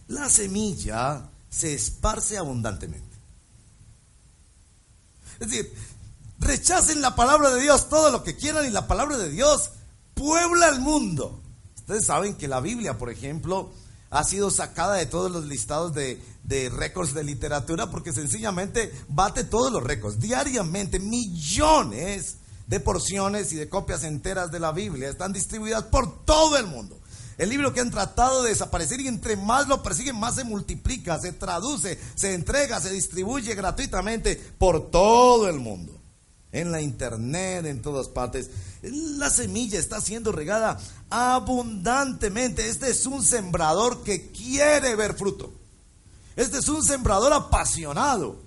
La 0.08 0.28
semilla 0.28 1.30
se 1.48 1.74
esparce 1.74 2.36
abundantemente. 2.36 3.16
Es 5.38 5.48
decir, 5.48 5.72
rechacen 6.40 7.00
la 7.00 7.14
palabra 7.14 7.54
de 7.54 7.62
Dios 7.62 7.88
todo 7.88 8.10
lo 8.10 8.24
que 8.24 8.34
quieran 8.34 8.66
y 8.66 8.70
la 8.70 8.88
palabra 8.88 9.16
de 9.16 9.30
Dios 9.30 9.70
puebla 10.14 10.68
el 10.70 10.80
mundo. 10.80 11.40
Ustedes 11.88 12.04
saben 12.04 12.34
que 12.34 12.48
la 12.48 12.60
Biblia, 12.60 12.98
por 12.98 13.08
ejemplo, 13.08 13.72
ha 14.10 14.22
sido 14.22 14.50
sacada 14.50 14.96
de 14.96 15.06
todos 15.06 15.32
los 15.32 15.46
listados 15.46 15.94
de, 15.94 16.20
récords 16.68 17.14
de 17.14 17.24
literatura 17.24 17.90
porque 17.90 18.12
sencillamente 18.12 18.92
bate 19.08 19.42
todos 19.42 19.72
los 19.72 19.82
récords. 19.82 20.20
Diariamente 20.20 20.98
millones 20.98 22.36
de 22.66 22.78
porciones 22.80 23.54
y 23.54 23.56
de 23.56 23.70
copias 23.70 24.04
enteras 24.04 24.50
de 24.50 24.60
la 24.60 24.72
Biblia 24.72 25.08
están 25.08 25.32
distribuidas 25.32 25.84
por 25.84 26.26
todo 26.26 26.58
el 26.58 26.66
mundo. 26.66 27.00
El 27.38 27.48
libro 27.48 27.72
que 27.72 27.80
han 27.80 27.90
tratado 27.90 28.42
de 28.42 28.50
desaparecer 28.50 29.00
y 29.00 29.08
entre 29.08 29.38
más 29.38 29.66
lo 29.66 29.82
persiguen, 29.82 30.16
más 30.16 30.34
se 30.34 30.44
multiplica, 30.44 31.18
se 31.18 31.32
traduce, 31.32 31.98
se 32.14 32.34
entrega, 32.34 32.82
se 32.82 32.90
distribuye 32.90 33.54
gratuitamente 33.54 34.36
por 34.58 34.90
todo 34.90 35.48
el 35.48 35.58
mundo 35.58 35.97
en 36.52 36.72
la 36.72 36.80
internet, 36.80 37.66
en 37.66 37.82
todas 37.82 38.08
partes. 38.08 38.50
La 38.82 39.30
semilla 39.30 39.78
está 39.78 40.00
siendo 40.00 40.32
regada 40.32 40.78
abundantemente. 41.10 42.68
Este 42.68 42.90
es 42.90 43.06
un 43.06 43.22
sembrador 43.22 44.02
que 44.02 44.30
quiere 44.30 44.94
ver 44.94 45.14
fruto. 45.14 45.52
Este 46.36 46.58
es 46.58 46.68
un 46.68 46.82
sembrador 46.84 47.32
apasionado. 47.32 48.40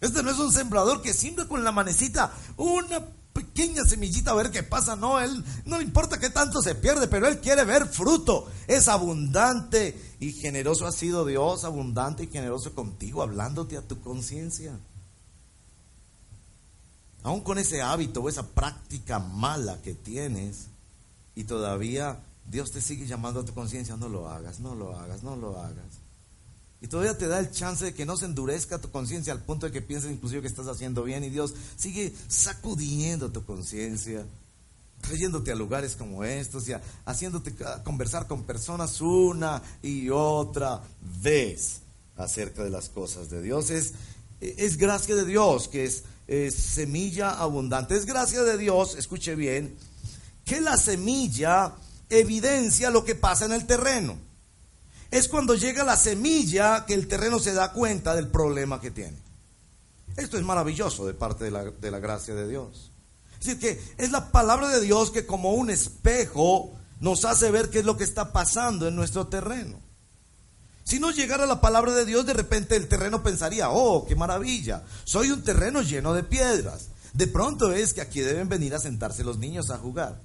Este 0.00 0.22
no 0.22 0.30
es 0.30 0.38
un 0.38 0.52
sembrador 0.52 1.02
que 1.02 1.12
siempre 1.12 1.46
con 1.46 1.62
la 1.62 1.72
manecita 1.72 2.32
una 2.56 3.04
pequeña 3.32 3.84
semillita 3.84 4.32
a 4.32 4.34
ver 4.34 4.50
qué 4.50 4.62
pasa. 4.62 4.96
No, 4.96 5.20
él 5.20 5.44
no 5.66 5.78
le 5.78 5.84
importa 5.84 6.18
qué 6.18 6.30
tanto 6.30 6.62
se 6.62 6.74
pierde, 6.74 7.06
pero 7.06 7.28
él 7.28 7.40
quiere 7.40 7.64
ver 7.64 7.86
fruto. 7.86 8.50
Es 8.66 8.88
abundante 8.88 10.16
y 10.18 10.32
generoso 10.32 10.86
ha 10.86 10.92
sido 10.92 11.24
Dios, 11.24 11.64
abundante 11.64 12.24
y 12.24 12.28
generoso 12.28 12.74
contigo, 12.74 13.22
hablándote 13.22 13.76
a 13.76 13.86
tu 13.86 14.00
conciencia 14.00 14.78
aún 17.22 17.40
con 17.40 17.58
ese 17.58 17.82
hábito 17.82 18.20
o 18.20 18.28
esa 18.28 18.46
práctica 18.46 19.18
mala 19.18 19.80
que 19.82 19.94
tienes, 19.94 20.66
y 21.34 21.44
todavía 21.44 22.20
Dios 22.48 22.72
te 22.72 22.80
sigue 22.80 23.06
llamando 23.06 23.40
a 23.40 23.44
tu 23.44 23.54
conciencia, 23.54 23.96
no 23.96 24.08
lo 24.08 24.28
hagas, 24.28 24.60
no 24.60 24.74
lo 24.74 24.98
hagas, 24.98 25.22
no 25.22 25.36
lo 25.36 25.60
hagas. 25.60 26.00
Y 26.82 26.88
todavía 26.88 27.16
te 27.16 27.28
da 27.28 27.38
el 27.38 27.50
chance 27.50 27.84
de 27.84 27.94
que 27.94 28.06
no 28.06 28.16
se 28.16 28.24
endurezca 28.24 28.80
tu 28.80 28.90
conciencia 28.90 29.32
al 29.32 29.42
punto 29.42 29.66
de 29.66 29.72
que 29.72 29.82
pienses 29.82 30.10
inclusive 30.10 30.42
que 30.42 30.48
estás 30.48 30.66
haciendo 30.66 31.04
bien 31.04 31.22
y 31.24 31.30
Dios 31.30 31.54
sigue 31.76 32.14
sacudiendo 32.28 33.30
tu 33.30 33.44
conciencia. 33.44 34.26
trayéndote 35.00 35.52
a 35.52 35.54
lugares 35.54 35.96
como 35.96 36.24
estos 36.24 36.68
y 36.68 36.72
haciéndote 37.04 37.54
conversar 37.84 38.26
con 38.26 38.44
personas 38.44 39.00
una 39.00 39.62
y 39.82 40.10
otra 40.10 40.82
vez 41.22 41.80
acerca 42.16 42.62
de 42.64 42.70
las 42.70 42.88
cosas 42.88 43.30
de 43.30 43.42
Dios. 43.42 43.70
Es, 43.70 43.94
es 44.40 44.76
gracia 44.76 45.14
de 45.14 45.24
Dios 45.24 45.68
que 45.68 45.84
es, 45.84 46.04
es 46.30 46.54
semilla 46.54 47.30
abundante. 47.30 47.96
Es 47.96 48.06
gracia 48.06 48.44
de 48.44 48.56
Dios, 48.56 48.94
escuche 48.94 49.34
bien, 49.34 49.76
que 50.44 50.60
la 50.60 50.76
semilla 50.76 51.72
evidencia 52.08 52.90
lo 52.90 53.04
que 53.04 53.16
pasa 53.16 53.46
en 53.46 53.52
el 53.52 53.66
terreno. 53.66 54.16
Es 55.10 55.26
cuando 55.26 55.56
llega 55.56 55.82
la 55.82 55.96
semilla 55.96 56.86
que 56.86 56.94
el 56.94 57.08
terreno 57.08 57.40
se 57.40 57.52
da 57.52 57.72
cuenta 57.72 58.14
del 58.14 58.28
problema 58.28 58.80
que 58.80 58.92
tiene. 58.92 59.16
Esto 60.16 60.38
es 60.38 60.44
maravilloso 60.44 61.04
de 61.04 61.14
parte 61.14 61.44
de 61.44 61.50
la, 61.50 61.64
de 61.64 61.90
la 61.90 61.98
gracia 61.98 62.32
de 62.32 62.46
Dios. 62.46 62.92
Es 63.40 63.46
decir, 63.46 63.58
que 63.58 63.82
es 63.98 64.12
la 64.12 64.30
palabra 64.30 64.68
de 64.68 64.80
Dios 64.80 65.10
que 65.10 65.26
como 65.26 65.54
un 65.54 65.68
espejo 65.68 66.70
nos 67.00 67.24
hace 67.24 67.50
ver 67.50 67.70
qué 67.70 67.80
es 67.80 67.84
lo 67.84 67.96
que 67.96 68.04
está 68.04 68.32
pasando 68.32 68.86
en 68.86 68.94
nuestro 68.94 69.26
terreno. 69.26 69.80
Si 70.84 70.98
no 70.98 71.10
llegara 71.10 71.46
la 71.46 71.60
palabra 71.60 71.92
de 71.92 72.04
Dios, 72.04 72.26
de 72.26 72.32
repente 72.32 72.76
el 72.76 72.88
terreno 72.88 73.22
pensaría, 73.22 73.70
oh, 73.70 74.06
qué 74.06 74.16
maravilla, 74.16 74.82
soy 75.04 75.30
un 75.30 75.42
terreno 75.42 75.82
lleno 75.82 76.14
de 76.14 76.24
piedras. 76.24 76.88
De 77.12 77.26
pronto 77.26 77.72
es 77.72 77.92
que 77.92 78.00
aquí 78.00 78.20
deben 78.20 78.48
venir 78.48 78.74
a 78.74 78.78
sentarse 78.78 79.24
los 79.24 79.38
niños 79.38 79.70
a 79.70 79.78
jugar. 79.78 80.20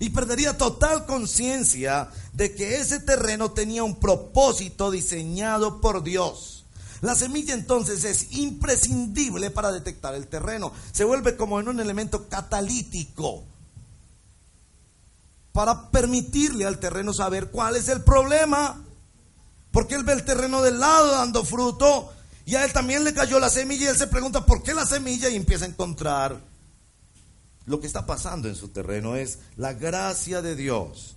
Y 0.00 0.10
perdería 0.10 0.56
total 0.56 1.06
conciencia 1.06 2.08
de 2.32 2.54
que 2.54 2.76
ese 2.76 3.00
terreno 3.00 3.50
tenía 3.50 3.82
un 3.82 3.96
propósito 3.96 4.90
diseñado 4.90 5.80
por 5.80 6.02
Dios. 6.02 6.64
La 7.00 7.14
semilla 7.14 7.54
entonces 7.54 8.04
es 8.04 8.32
imprescindible 8.32 9.50
para 9.50 9.72
detectar 9.72 10.14
el 10.14 10.26
terreno. 10.26 10.72
Se 10.92 11.04
vuelve 11.04 11.36
como 11.36 11.60
en 11.60 11.68
un 11.68 11.80
elemento 11.80 12.28
catalítico 12.28 13.44
para 15.52 15.90
permitirle 15.90 16.66
al 16.66 16.78
terreno 16.78 17.12
saber 17.12 17.50
cuál 17.50 17.76
es 17.76 17.88
el 17.88 18.02
problema. 18.02 18.84
Porque 19.70 19.94
él 19.94 20.04
ve 20.04 20.14
el 20.14 20.24
terreno 20.24 20.62
del 20.62 20.80
lado 20.80 21.12
dando 21.12 21.44
fruto 21.44 22.12
y 22.46 22.54
a 22.54 22.64
él 22.64 22.72
también 22.72 23.04
le 23.04 23.12
cayó 23.12 23.38
la 23.38 23.50
semilla 23.50 23.84
y 23.84 23.88
él 23.88 23.96
se 23.96 24.06
pregunta 24.06 24.46
por 24.46 24.62
qué 24.62 24.72
la 24.72 24.86
semilla 24.86 25.28
y 25.28 25.36
empieza 25.36 25.66
a 25.66 25.68
encontrar 25.68 26.40
lo 27.66 27.80
que 27.80 27.86
está 27.86 28.06
pasando 28.06 28.48
en 28.48 28.56
su 28.56 28.68
terreno. 28.68 29.16
Es 29.16 29.38
la 29.56 29.74
gracia 29.74 30.40
de 30.40 30.56
Dios, 30.56 31.16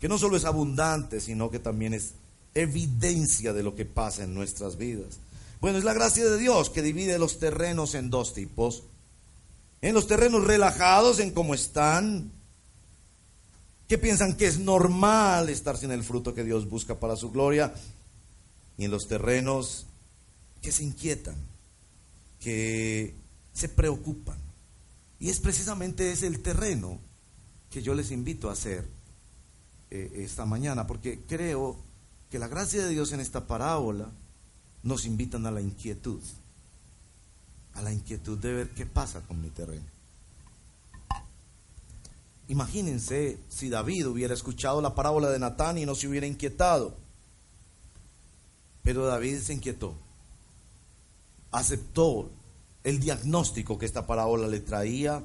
que 0.00 0.08
no 0.08 0.16
solo 0.16 0.36
es 0.36 0.46
abundante, 0.46 1.20
sino 1.20 1.50
que 1.50 1.58
también 1.58 1.92
es 1.92 2.14
evidencia 2.54 3.52
de 3.52 3.62
lo 3.62 3.74
que 3.74 3.84
pasa 3.84 4.24
en 4.24 4.34
nuestras 4.34 4.76
vidas. 4.76 5.18
Bueno, 5.60 5.78
es 5.78 5.84
la 5.84 5.94
gracia 5.94 6.24
de 6.24 6.38
Dios 6.38 6.70
que 6.70 6.82
divide 6.82 7.18
los 7.18 7.38
terrenos 7.38 7.94
en 7.94 8.10
dos 8.10 8.34
tipos. 8.34 8.82
En 9.80 9.94
los 9.94 10.06
terrenos 10.06 10.44
relajados, 10.44 11.18
en 11.18 11.32
cómo 11.32 11.54
están, 11.54 12.32
que 13.92 13.98
piensan 13.98 14.38
que 14.38 14.46
es 14.46 14.58
normal 14.58 15.50
estar 15.50 15.76
sin 15.76 15.90
el 15.90 16.02
fruto 16.02 16.32
que 16.32 16.44
Dios 16.44 16.66
busca 16.66 16.98
para 16.98 17.14
su 17.14 17.30
gloria, 17.30 17.74
y 18.78 18.86
en 18.86 18.90
los 18.90 19.06
terrenos 19.06 19.84
que 20.62 20.72
se 20.72 20.82
inquietan, 20.82 21.34
que 22.40 23.14
se 23.52 23.68
preocupan. 23.68 24.38
Y 25.20 25.28
es 25.28 25.40
precisamente 25.40 26.10
ese 26.10 26.26
el 26.26 26.40
terreno 26.40 27.00
que 27.70 27.82
yo 27.82 27.92
les 27.92 28.12
invito 28.12 28.48
a 28.48 28.54
hacer 28.54 28.88
eh, 29.90 30.10
esta 30.24 30.46
mañana, 30.46 30.86
porque 30.86 31.20
creo 31.28 31.76
que 32.30 32.38
la 32.38 32.48
gracia 32.48 32.82
de 32.82 32.88
Dios 32.88 33.12
en 33.12 33.20
esta 33.20 33.46
parábola 33.46 34.08
nos 34.82 35.04
invitan 35.04 35.44
a 35.44 35.50
la 35.50 35.60
inquietud, 35.60 36.22
a 37.74 37.82
la 37.82 37.92
inquietud 37.92 38.38
de 38.38 38.54
ver 38.54 38.70
qué 38.70 38.86
pasa 38.86 39.20
con 39.20 39.42
mi 39.42 39.50
terreno. 39.50 39.84
Imagínense 42.52 43.38
si 43.48 43.70
David 43.70 44.08
hubiera 44.08 44.34
escuchado 44.34 44.82
la 44.82 44.94
parábola 44.94 45.30
de 45.30 45.38
Natán 45.38 45.78
y 45.78 45.86
no 45.86 45.94
se 45.94 46.06
hubiera 46.06 46.26
inquietado. 46.26 46.94
Pero 48.82 49.06
David 49.06 49.38
se 49.38 49.54
inquietó, 49.54 49.94
aceptó 51.50 52.28
el 52.84 53.00
diagnóstico 53.00 53.78
que 53.78 53.86
esta 53.86 54.06
parábola 54.06 54.48
le 54.48 54.60
traía, 54.60 55.22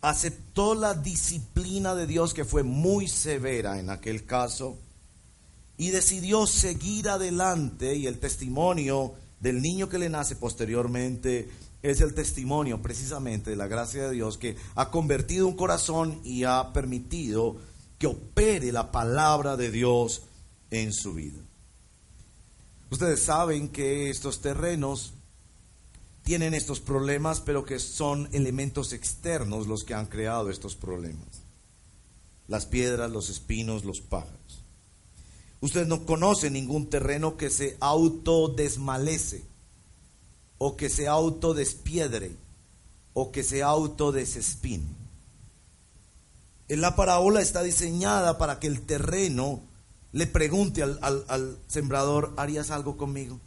aceptó 0.00 0.74
la 0.74 0.94
disciplina 0.94 1.94
de 1.94 2.08
Dios 2.08 2.34
que 2.34 2.44
fue 2.44 2.64
muy 2.64 3.06
severa 3.06 3.78
en 3.78 3.88
aquel 3.88 4.26
caso. 4.26 4.76
Y 5.76 5.90
decidió 5.90 6.44
seguir 6.48 7.08
adelante 7.08 7.94
y 7.94 8.08
el 8.08 8.18
testimonio 8.18 9.14
del 9.38 9.62
niño 9.62 9.88
que 9.88 9.98
le 9.98 10.08
nace 10.08 10.34
posteriormente 10.34 11.48
es 11.82 12.00
el 12.00 12.14
testimonio 12.14 12.82
precisamente 12.82 13.50
de 13.50 13.56
la 13.56 13.68
gracia 13.68 14.08
de 14.08 14.14
Dios 14.14 14.38
que 14.38 14.56
ha 14.74 14.90
convertido 14.90 15.46
un 15.46 15.56
corazón 15.56 16.20
y 16.24 16.44
ha 16.44 16.72
permitido 16.72 17.56
que 17.98 18.06
opere 18.06 18.72
la 18.72 18.90
palabra 18.90 19.56
de 19.56 19.70
Dios 19.70 20.22
en 20.70 20.92
su 20.92 21.14
vida. 21.14 21.40
Ustedes 22.90 23.22
saben 23.22 23.68
que 23.68 24.10
estos 24.10 24.40
terrenos 24.40 25.12
tienen 26.22 26.54
estos 26.54 26.80
problemas, 26.80 27.40
pero 27.40 27.64
que 27.64 27.78
son 27.78 28.28
elementos 28.32 28.92
externos 28.92 29.66
los 29.66 29.84
que 29.84 29.94
han 29.94 30.06
creado 30.06 30.50
estos 30.50 30.74
problemas. 30.74 31.42
Las 32.48 32.66
piedras, 32.66 33.10
los 33.10 33.30
espinos, 33.30 33.84
los 33.84 34.00
pájaros. 34.00 34.64
Usted 35.60 35.86
no 35.86 36.06
conoce 36.06 36.50
ningún 36.50 36.88
terreno 36.88 37.36
que 37.36 37.50
se 37.50 37.76
autodesmalece 37.80 39.42
o 40.58 40.76
que 40.76 40.90
se 40.90 41.08
autodespiedre 41.08 42.36
o 43.14 43.32
que 43.32 43.42
se 43.42 43.62
autodesespine. 43.62 44.86
En 46.68 46.80
la 46.80 46.94
parábola 46.94 47.40
está 47.40 47.62
diseñada 47.62 48.36
para 48.38 48.60
que 48.60 48.66
el 48.66 48.82
terreno 48.82 49.62
le 50.12 50.26
pregunte 50.26 50.82
al, 50.82 50.98
al 51.00 51.58
sembrador, 51.66 52.34
¿harías 52.36 52.70
algo 52.70 52.96
conmigo? 52.96 53.40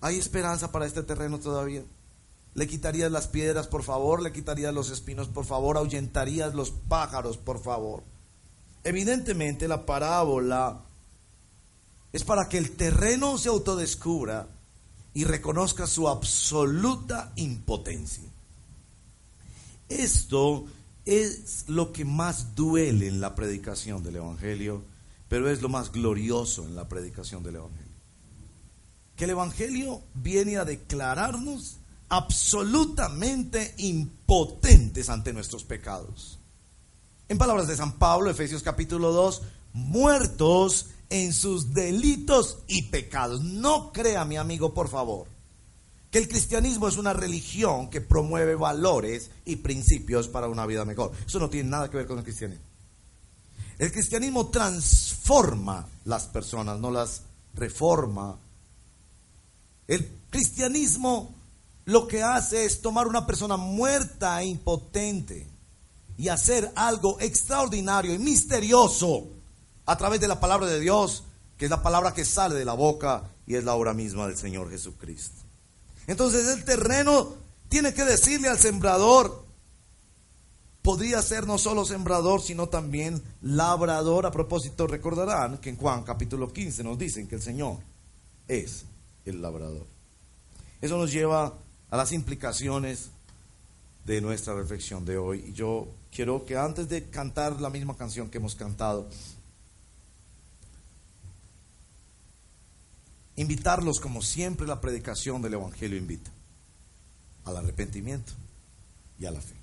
¿Hay 0.00 0.16
esperanza 0.16 0.72
para 0.72 0.86
este 0.86 1.02
terreno 1.02 1.38
todavía? 1.38 1.82
¿Le 2.54 2.66
quitarías 2.66 3.12
las 3.12 3.28
piedras, 3.28 3.66
por 3.66 3.82
favor? 3.82 4.22
¿Le 4.22 4.32
quitarías 4.32 4.72
los 4.72 4.90
espinos, 4.90 5.28
por 5.28 5.44
favor? 5.44 5.76
¿Ahuyentarías 5.76 6.54
los 6.54 6.70
pájaros, 6.70 7.36
por 7.36 7.60
favor? 7.60 8.02
Evidentemente 8.84 9.68
la 9.68 9.84
parábola 9.84 10.80
es 12.12 12.24
para 12.24 12.48
que 12.48 12.58
el 12.58 12.72
terreno 12.72 13.36
se 13.38 13.48
autodescubra 13.48 14.48
y 15.18 15.24
reconozca 15.24 15.88
su 15.88 16.06
absoluta 16.08 17.32
impotencia. 17.34 18.22
Esto 19.88 20.66
es 21.04 21.64
lo 21.66 21.92
que 21.92 22.04
más 22.04 22.54
duele 22.54 23.08
en 23.08 23.20
la 23.20 23.34
predicación 23.34 24.04
del 24.04 24.14
Evangelio, 24.14 24.84
pero 25.26 25.50
es 25.50 25.60
lo 25.60 25.68
más 25.68 25.90
glorioso 25.90 26.66
en 26.66 26.76
la 26.76 26.88
predicación 26.88 27.42
del 27.42 27.56
Evangelio. 27.56 27.92
Que 29.16 29.24
el 29.24 29.30
Evangelio 29.30 30.02
viene 30.14 30.56
a 30.56 30.64
declararnos 30.64 31.78
absolutamente 32.08 33.74
impotentes 33.78 35.08
ante 35.08 35.32
nuestros 35.32 35.64
pecados. 35.64 36.38
En 37.28 37.38
palabras 37.38 37.66
de 37.66 37.74
San 37.74 37.98
Pablo, 37.98 38.30
Efesios 38.30 38.62
capítulo 38.62 39.10
2, 39.10 39.42
muertos 39.72 40.90
en 41.10 41.32
sus 41.32 41.72
delitos 41.72 42.58
y 42.66 42.82
pecados. 42.82 43.42
No 43.42 43.92
crea, 43.92 44.24
mi 44.24 44.36
amigo, 44.36 44.74
por 44.74 44.88
favor, 44.88 45.26
que 46.10 46.18
el 46.18 46.28
cristianismo 46.28 46.88
es 46.88 46.96
una 46.96 47.12
religión 47.12 47.90
que 47.90 48.00
promueve 48.00 48.54
valores 48.54 49.30
y 49.44 49.56
principios 49.56 50.28
para 50.28 50.48
una 50.48 50.66
vida 50.66 50.84
mejor. 50.84 51.12
Eso 51.26 51.38
no 51.38 51.50
tiene 51.50 51.70
nada 51.70 51.90
que 51.90 51.98
ver 51.98 52.06
con 52.06 52.18
el 52.18 52.24
cristianismo. 52.24 52.64
El 53.78 53.92
cristianismo 53.92 54.48
transforma 54.48 55.86
las 56.04 56.26
personas, 56.26 56.80
no 56.80 56.90
las 56.90 57.22
reforma. 57.54 58.38
El 59.86 60.10
cristianismo 60.30 61.34
lo 61.84 62.06
que 62.06 62.22
hace 62.22 62.64
es 62.64 62.82
tomar 62.82 63.06
una 63.06 63.26
persona 63.26 63.56
muerta 63.56 64.42
e 64.42 64.46
impotente 64.46 65.46
y 66.18 66.28
hacer 66.28 66.70
algo 66.74 67.18
extraordinario 67.20 68.12
y 68.12 68.18
misterioso 68.18 69.28
a 69.88 69.96
través 69.96 70.20
de 70.20 70.28
la 70.28 70.38
palabra 70.38 70.66
de 70.66 70.80
Dios, 70.80 71.24
que 71.56 71.64
es 71.64 71.70
la 71.70 71.82
palabra 71.82 72.12
que 72.12 72.26
sale 72.26 72.54
de 72.54 72.66
la 72.66 72.74
boca 72.74 73.24
y 73.46 73.54
es 73.54 73.64
la 73.64 73.74
obra 73.74 73.94
misma 73.94 74.26
del 74.26 74.36
Señor 74.36 74.68
Jesucristo. 74.70 75.42
Entonces 76.06 76.46
el 76.48 76.62
terreno 76.62 77.32
tiene 77.70 77.94
que 77.94 78.04
decirle 78.04 78.48
al 78.48 78.58
sembrador, 78.58 79.46
podría 80.82 81.22
ser 81.22 81.46
no 81.46 81.56
solo 81.56 81.86
sembrador, 81.86 82.42
sino 82.42 82.68
también 82.68 83.22
labrador. 83.40 84.26
A 84.26 84.30
propósito, 84.30 84.86
recordarán 84.86 85.56
que 85.56 85.70
en 85.70 85.76
Juan 85.76 86.02
capítulo 86.02 86.52
15 86.52 86.84
nos 86.84 86.98
dicen 86.98 87.26
que 87.26 87.36
el 87.36 87.42
Señor 87.42 87.78
es 88.46 88.84
el 89.24 89.40
labrador. 89.40 89.86
Eso 90.82 90.98
nos 90.98 91.10
lleva 91.10 91.54
a 91.88 91.96
las 91.96 92.12
implicaciones 92.12 93.08
de 94.04 94.20
nuestra 94.20 94.54
reflexión 94.54 95.06
de 95.06 95.16
hoy. 95.16 95.46
Y 95.48 95.52
yo 95.54 95.88
quiero 96.12 96.44
que 96.44 96.58
antes 96.58 96.90
de 96.90 97.08
cantar 97.08 97.58
la 97.58 97.70
misma 97.70 97.96
canción 97.96 98.28
que 98.28 98.36
hemos 98.36 98.54
cantado, 98.54 99.08
invitarlos 103.38 104.00
como 104.00 104.20
siempre 104.20 104.66
la 104.66 104.80
predicación 104.80 105.40
del 105.40 105.54
Evangelio 105.54 105.96
invita, 105.96 106.30
al 107.44 107.56
arrepentimiento 107.56 108.32
y 109.18 109.26
a 109.26 109.30
la 109.30 109.40
fe. 109.40 109.54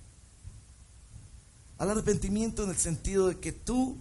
Al 1.77 1.89
arrepentimiento 1.91 2.63
en 2.63 2.69
el 2.69 2.77
sentido 2.77 3.27
de 3.27 3.37
que 3.37 3.51
tú 3.51 3.97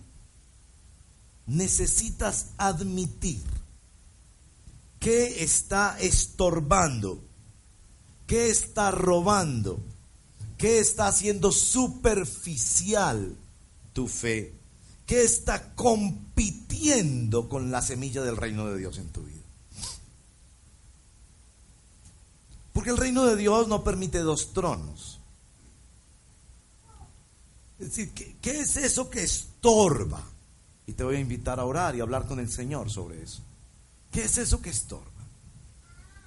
necesitas 1.46 2.50
admitir 2.56 3.42
que 5.00 5.42
está 5.42 5.98
estorbando, 5.98 7.20
que 8.28 8.50
está 8.50 8.92
robando, 8.92 9.80
que 10.56 10.78
está 10.78 11.08
haciendo 11.08 11.50
superficial 11.50 13.36
tu 13.92 14.06
fe, 14.06 14.54
que 15.04 15.24
está 15.24 15.74
compitiendo 15.74 17.48
con 17.48 17.72
la 17.72 17.82
semilla 17.82 18.22
del 18.22 18.36
reino 18.36 18.66
de 18.68 18.78
Dios 18.78 18.98
en 18.98 19.08
tu 19.08 19.24
vida. 19.24 19.33
Porque 22.84 23.00
el 23.00 23.02
reino 23.02 23.24
de 23.24 23.36
Dios 23.36 23.66
no 23.66 23.82
permite 23.82 24.18
dos 24.18 24.52
tronos. 24.52 25.18
Es 27.78 27.88
decir, 27.88 28.12
¿qué, 28.12 28.60
es 28.60 28.76
eso 28.76 29.08
que 29.08 29.22
estorba? 29.22 30.22
Y 30.86 30.92
te 30.92 31.02
voy 31.02 31.16
a 31.16 31.20
invitar 31.20 31.58
a 31.58 31.64
orar 31.64 31.96
y 31.96 32.02
hablar 32.02 32.26
con 32.26 32.40
el 32.40 32.50
Señor 32.50 32.90
sobre 32.90 33.22
eso. 33.22 33.40
¿Qué 34.12 34.24
es 34.24 34.36
eso 34.36 34.60
que 34.60 34.68
estorba? 34.68 35.08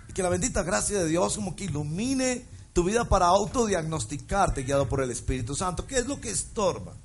Y 0.10 0.14
que 0.14 0.24
la 0.24 0.30
bendita 0.30 0.64
gracia 0.64 0.98
de 0.98 1.08
Dios 1.08 1.36
como 1.36 1.56
que 1.56 1.66
ilumine 1.66 2.44
tu 2.74 2.84
vida 2.84 3.08
para 3.08 3.28
autodiagnosticarte 3.28 4.64
guiado 4.64 4.90
por 4.90 5.04
el 5.04 5.12
Espíritu 5.12 5.54
Santo. 5.54 5.86
¿Qué 5.86 6.00
es 6.00 6.08
lo 6.08 6.20
que 6.20 6.32
estorba? 6.32 6.96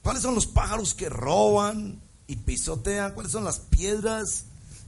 ¿Cuáles 0.00 0.22
son 0.22 0.36
los 0.36 0.46
pájaros 0.46 0.94
que 0.94 1.08
roban 1.08 2.00
y 2.28 2.36
pisotean? 2.36 3.14
¿Cuáles 3.14 3.32
son 3.32 3.42
las 3.42 3.58
piedras 3.58 4.44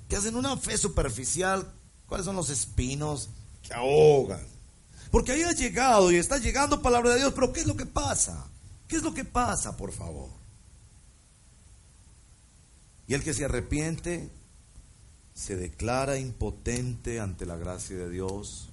que 0.09 0.15
hacen 0.15 0.37
una 0.37 0.57
fe 0.57 0.79
superficial? 0.79 1.73
¿Cuáles 2.07 2.25
son 2.25 2.37
los 2.37 2.51
espinos 2.51 3.29
que 3.63 3.75
ahogan? 3.75 4.47
Porque 5.11 5.33
ahí 5.33 5.43
ha 5.43 5.53
llegado 5.53 6.11
y 6.11 6.17
está 6.17 6.39
llegando 6.39 6.83
palabra 6.83 7.11
de 7.11 7.21
Dios, 7.21 7.33
pero 7.35 7.53
¿qué 7.53 7.61
es 7.61 7.67
lo 7.67 7.77
que 7.77 7.87
pasa? 7.87 8.47
¿Qué 8.87 8.97
es 8.97 9.03
lo 9.03 9.15
que 9.15 9.25
pasa, 9.25 9.77
por 9.77 9.93
favor? 9.93 10.31
Y 13.09 13.15
el 13.15 13.23
que 13.23 13.35
se 13.35 13.45
arrepiente 13.45 14.31
se 15.35 15.57
declara 15.57 16.19
impotente 16.19 17.21
ante 17.21 17.47
la 17.47 17.57
gracia 17.57 17.97
de 17.97 18.11
Dios 18.11 18.69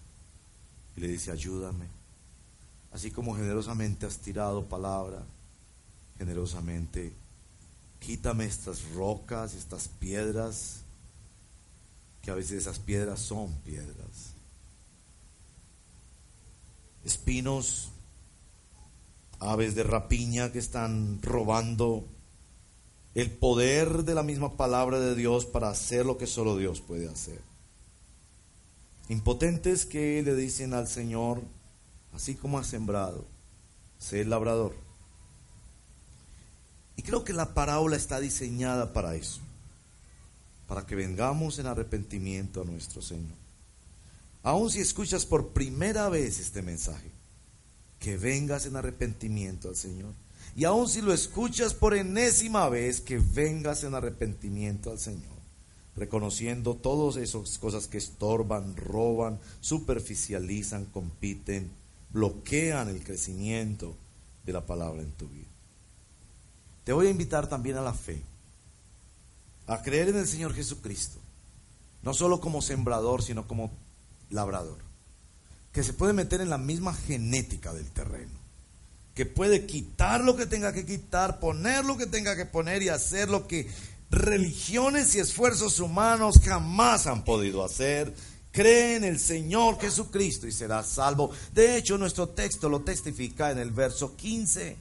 y 0.96 1.02
le 1.02 1.08
dice, 1.08 1.32
ayúdame. 1.32 1.88
Así 2.92 3.12
como 3.12 3.36
generosamente 3.36 4.06
has 4.06 4.18
tirado 4.20 4.70
palabra, 4.70 5.24
generosamente 6.18 7.14
quítame 8.00 8.46
estas 8.46 8.84
rocas, 8.94 9.56
estas 9.56 9.88
piedras, 9.88 10.83
que 12.24 12.32
a 12.32 12.36
veces 12.36 12.62
esas 12.62 12.80
piedras 12.80 13.20
son 13.20 13.54
piedras. 13.66 14.34
Espinos, 17.04 17.92
aves 19.40 19.76
de 19.76 19.84
rapiña 19.84 20.54
que 20.54 20.60
están 20.60 21.22
robando 21.22 22.08
el 23.14 23.30
poder 23.30 24.06
de 24.06 24.16
la 24.16 24.24
misma 24.24 24.56
palabra 24.56 25.02
de 25.02 25.16
Dios 25.16 25.46
para 25.46 25.70
hacer 25.70 26.06
lo 26.06 26.18
que 26.18 26.26
solo 26.26 26.58
Dios 26.58 26.80
puede 26.80 27.10
hacer. 27.10 27.42
Impotentes 29.10 29.86
que 29.86 30.24
le 30.24 30.34
dicen 30.34 30.74
al 30.74 30.88
Señor, 30.88 31.44
así 32.14 32.36
como 32.36 32.58
ha 32.58 32.64
sembrado, 32.64 33.26
sé 33.98 34.22
el 34.22 34.30
labrador. 34.30 34.76
Y 36.96 37.02
creo 37.02 37.26
que 37.26 37.34
la 37.34 37.54
parábola 37.54 37.98
está 37.98 38.22
diseñada 38.22 38.94
para 38.94 39.16
eso, 39.16 39.42
para 40.68 40.86
que 40.86 40.96
vengamos 40.96 41.60
en 41.60 41.68
arrepentimiento 41.68 42.62
a 42.62 42.66
nuestro 42.66 43.02
Señor. 43.02 43.38
Aun 44.44 44.70
si 44.70 44.80
escuchas 44.80 45.26
por 45.26 45.50
primera 45.50 46.10
vez 46.10 46.40
este 46.40 46.62
mensaje, 46.62 47.12
que 48.00 48.18
vengas 48.18 48.66
en 48.66 48.76
arrepentimiento 48.76 49.70
al 49.70 49.78
Señor. 49.78 50.14
Y 50.56 50.66
aun 50.66 50.90
si 50.90 51.02
lo 51.02 51.14
escuchas 51.14 51.74
por 51.74 51.96
enésima 51.96 52.68
vez, 52.68 53.00
que 53.00 53.18
vengas 53.18 53.84
en 53.86 53.96
arrepentimiento 53.96 54.92
al 54.92 55.00
Señor, 55.00 55.38
reconociendo 55.96 56.76
todas 56.76 57.16
esas 57.16 57.58
cosas 57.58 57.88
que 57.88 57.98
estorban, 57.98 58.76
roban, 58.76 59.40
superficializan, 59.62 60.86
compiten, 60.86 61.72
bloquean 62.12 62.90
el 62.90 63.04
crecimiento 63.04 63.96
de 64.46 64.54
la 64.54 64.66
palabra 64.66 65.02
en 65.02 65.12
tu 65.12 65.28
vida. 65.30 65.48
Te 66.84 66.92
voy 66.92 67.08
a 67.08 67.12
invitar 67.12 67.48
también 67.48 67.78
a 67.78 67.82
la 67.82 67.94
fe, 67.94 68.22
a 69.68 69.82
creer 69.82 70.10
en 70.10 70.18
el 70.18 70.28
Señor 70.28 70.54
Jesucristo, 70.54 71.20
no 72.02 72.14
solo 72.14 72.40
como 72.40 72.62
sembrador, 72.62 73.24
sino 73.24 73.48
como 73.48 73.72
labrador, 74.30 74.80
que 75.72 75.84
se 75.84 75.94
puede 75.94 76.14
meter 76.14 76.42
en 76.42 76.50
la 76.50 76.58
misma 76.58 76.94
genética 76.94 77.74
del 77.74 77.90
terreno 77.92 78.44
que 79.16 79.26
puede 79.26 79.66
quitar 79.66 80.24
lo 80.24 80.36
que 80.36 80.46
tenga 80.46 80.74
que 80.74 80.86
quitar, 80.86 81.40
poner 81.40 81.86
lo 81.86 81.98
que 81.98 82.08
tenga 82.08 82.36
que 82.36 82.46
poner 82.46 82.82
y 82.82 82.90
hacer 82.90 83.30
lo 83.30 83.48
que 83.48 83.70
religiones 84.10 85.16
y 85.16 85.20
esfuerzos 85.20 85.80
humanos 85.80 86.40
jamás 86.44 87.08
han 87.08 87.24
podido 87.24 87.64
hacer. 87.64 88.14
Cree 88.52 88.96
en 88.96 89.04
el 89.04 89.20
Señor 89.20 89.80
Jesucristo 89.80 90.48
y 90.48 90.52
serás 90.52 90.88
salvo. 90.88 91.32
De 91.54 91.76
hecho, 91.78 91.98
nuestro 91.98 92.30
texto 92.30 92.70
lo 92.70 92.82
testifica 92.82 93.52
en 93.52 93.58
el 93.58 93.72
verso 93.72 94.16
15. 94.16 94.78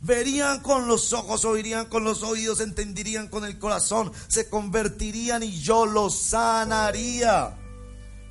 Verían 0.00 0.60
con 0.60 0.86
los 0.86 1.12
ojos, 1.12 1.44
oirían 1.44 1.86
con 1.86 2.04
los 2.04 2.22
oídos, 2.22 2.60
entenderían 2.60 3.28
con 3.28 3.44
el 3.44 3.58
corazón, 3.58 4.12
se 4.28 4.48
convertirían 4.48 5.42
y 5.42 5.60
yo 5.60 5.86
los 5.86 6.16
sanaría. 6.16 7.58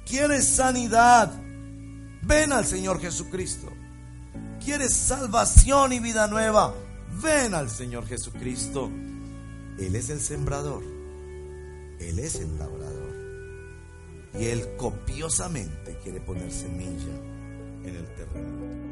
¿Quieres 0.05 0.47
sanidad? 0.47 1.31
Ven 2.21 2.53
al 2.53 2.65
Señor 2.65 3.01
Jesucristo 3.01 3.71
quieres 4.67 4.91
salvación 4.91 5.93
y 5.93 6.01
vida 6.01 6.27
nueva, 6.27 6.75
ven 7.23 7.53
al 7.53 7.69
Señor 7.69 8.05
Jesucristo. 8.05 8.91
Él 9.79 9.95
es 9.95 10.09
el 10.09 10.19
sembrador, 10.19 10.83
Él 12.01 12.19
es 12.19 12.35
el 12.35 12.59
labrador. 12.59 13.15
Y 14.37 14.43
Él 14.47 14.75
copiosamente 14.75 15.97
quiere 16.03 16.19
poner 16.19 16.51
semilla 16.51 17.15
en 17.85 17.95
el 17.95 18.05
terreno. 18.15 18.86